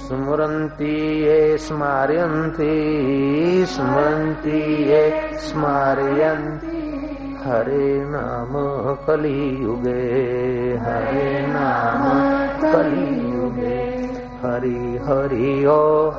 [0.08, 2.66] स्मरन्ति ये, स्मार्यन्ति,
[3.68, 6.76] स्मरन्ति ये, स्मार्यन्ति।
[7.46, 8.54] हरे नाम
[9.08, 10.02] कलियुगे,
[10.82, 12.04] हरे नाम
[12.72, 13.96] कलियुगे।
[14.46, 16.12] हरि हरि ओ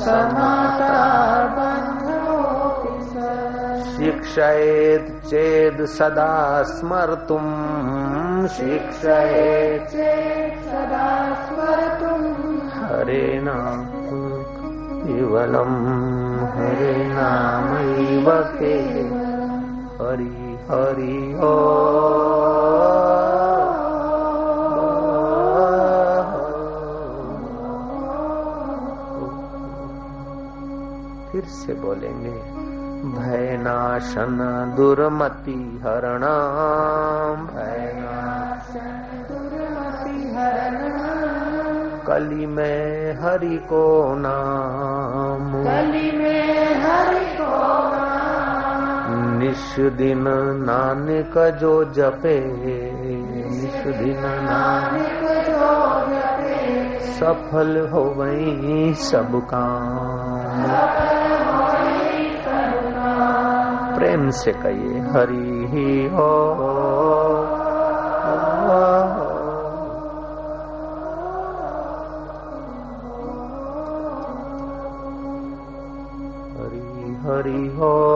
[0.06, 0.94] समाता
[1.48, 3.14] बन्धोऽपि स।
[3.98, 13.86] शिक्षयेत् चेद् सदा स्मर्तुम्। शिक्षयेत् चेत् सदा स्मर्तुम्। हरे नाम
[15.08, 16.23] केवलम्
[16.64, 18.28] हरे नामैव
[18.58, 19.64] केवलम्
[20.02, 20.34] हरि
[20.70, 21.52] हरि ओ
[31.32, 32.36] फिर से बोलेंगे
[35.90, 36.26] हरण
[37.54, 38.72] भयनाश
[39.30, 40.82] दुर्मति हरण
[42.08, 43.86] कली में हरि को
[44.18, 46.53] नाम। कली में नाम
[49.44, 50.24] निश दिन
[50.64, 52.40] नानक जो जपे,
[53.50, 60.64] निश दिन नानक जो जपे। सफल हो वही सब काम।
[63.96, 66.54] प्रेम से कहिए, हरि ही हो।
[76.60, 78.13] हरि हरि हो।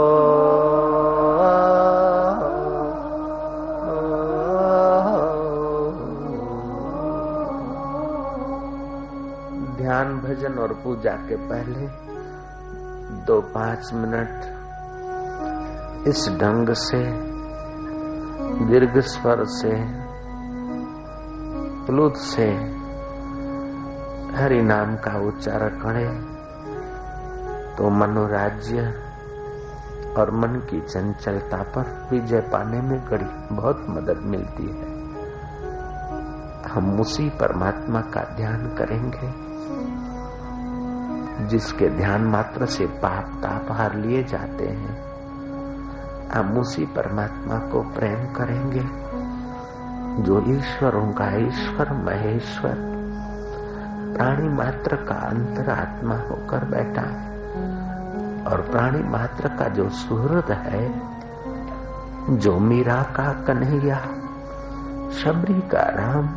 [10.87, 11.87] पूजा के पहले
[13.25, 14.45] दो पाँच मिनट
[16.07, 16.99] इस ढंग से,
[18.65, 19.71] दीर्घ स्वर से,
[21.85, 22.45] प्लुत से
[24.37, 26.21] हरि नाम का उच्चारण करें
[27.75, 28.85] तो मनोराज्य
[30.17, 34.87] और मन की चंचलता पर विजय पाने में कड़ी बहुत मदद मिलती है।
[36.69, 39.47] हम उसी परमात्मा का ध्यान करेंगे।
[41.41, 45.07] जिसके ध्यान मात्र से पाप ताप हार लिए जाते हैं।
[46.33, 49.07] हम उसी परमात्मा को प्रेम करेंगे,
[50.23, 52.75] जो ईश्वरों का ईश्वर, महेश्वर,
[54.17, 57.37] प्राणी मात्र का अंतरात्मा होकर बैठा है
[58.43, 61.01] और प्राणी मात्र का जो सुहृद है,
[62.37, 63.97] जो मीरा का कन्हैया,
[65.11, 66.29] शबरी का राम,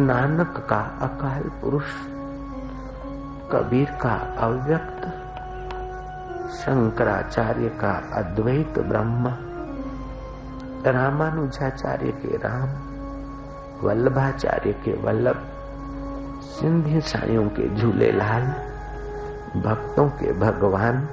[0.00, 1.84] नानक का अकाल पुरुष
[3.52, 5.02] कबीर का अव्यक्त,
[6.54, 9.28] शंकराचार्य का अद्वैत ब्रह्म,
[10.86, 12.68] रामानुजाचार्य के राम,
[13.86, 15.42] वल्लभाचार्य के वल्लभ
[16.42, 18.42] सिंधी साइयों के झूले लाल,
[19.62, 21.08] भक्तों के भगवान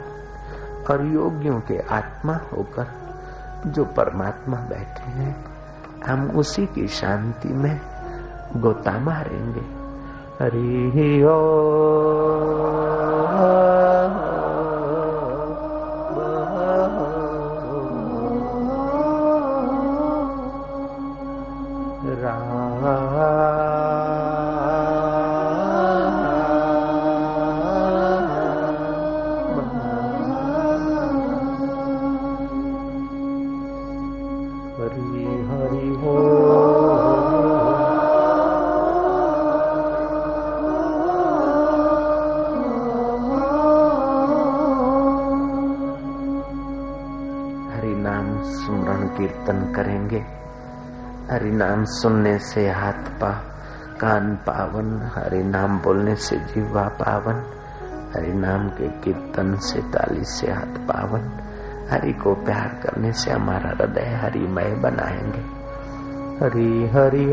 [0.91, 2.87] और योगियों के आत्मा होकर
[3.65, 5.45] जो परमात्मा बैठे हैं,
[6.07, 7.81] हम उसी की शांति में
[8.55, 9.78] गोता मारेंगे
[10.39, 11.37] हरि ओ
[49.79, 50.25] करेंगे।
[51.31, 53.29] हरि नाम सुनने से हाथ पा,
[53.99, 57.33] कान पावन, हरि नाम बोलने से जीवा पावन,
[58.15, 61.31] हरि नाम के कीर्तन से ताली से हाथ पावन,
[61.91, 65.59] हरि को प्यार करने से हमारा हृदय हरिमय बनाएँगे।
[66.45, 67.25] हरि हरि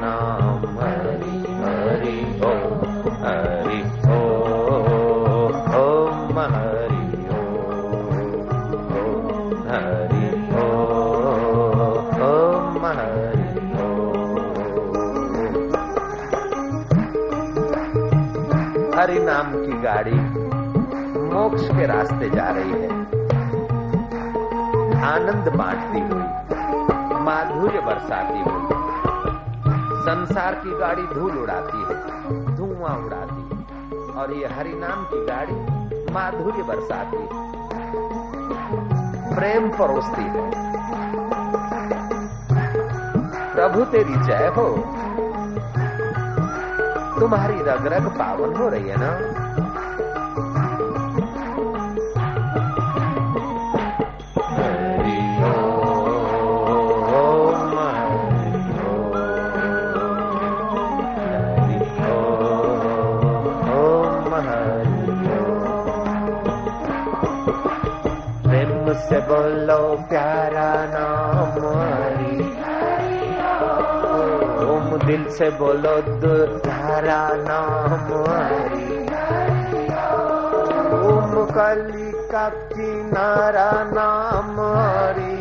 [0.00, 2.70] नाम हरि हरि ओम
[3.22, 3.80] हरि
[5.74, 7.04] ओम हरि
[7.34, 7.58] ओम
[9.68, 10.26] हरि
[12.22, 13.42] ओम हरि
[18.96, 20.18] हरि नाम की गाड़ी
[21.34, 22.90] मोक्ष के रास्ते जा रही है।
[25.04, 26.26] आनंद बांटती हुई,
[27.24, 28.63] माधुर्य बरसाती हुई।
[30.04, 31.94] संसार की गाड़ी धूल उड़ाती है,
[32.56, 35.54] धुआँ उड़ाती है, और ये हरि नाम की गाड़ी
[36.12, 37.28] माधुर्य बरसाती है।
[39.36, 40.50] प्रेम परोसती है।
[43.54, 44.68] प्रभु तेरी जय हो।
[47.20, 49.33] तुम्हारी रग रग पावन हो रही है ना?
[69.04, 72.44] से बोलो प्यारा नाम हरि।
[74.70, 78.94] ओम दिल से बोलो दुधारा नाम हरि।
[81.08, 85.36] ओम कली का किनारा नाम हरि।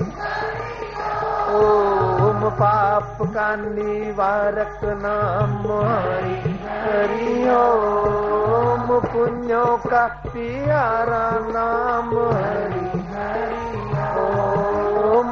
[1.56, 12.73] ओम पाप का निवारक नाम हरि। हरि ओम पुण्यों का प्यारा नाम हरि।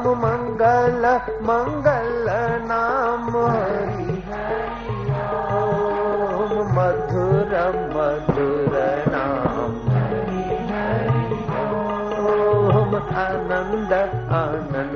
[0.02, 1.04] ओम मंगल
[1.48, 2.26] मंगल
[2.68, 4.14] नाम हरि
[5.58, 7.52] ओम मधुर
[7.94, 8.74] मधुर
[9.12, 9.60] नाम
[12.32, 12.96] ओम
[13.26, 13.92] आनंद
[14.40, 14.91] आनंद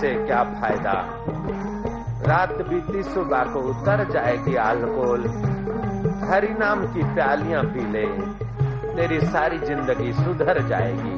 [0.00, 0.94] से क्या फ़ायदा?
[2.26, 5.26] रात बीती सुबह को उतर जाएगी अल्कोहल
[6.30, 8.06] हरी नाम की प्यालियाँ पी ले।
[8.96, 11.15] तेरी सारी ज़िंदगी सुधर जाएगी।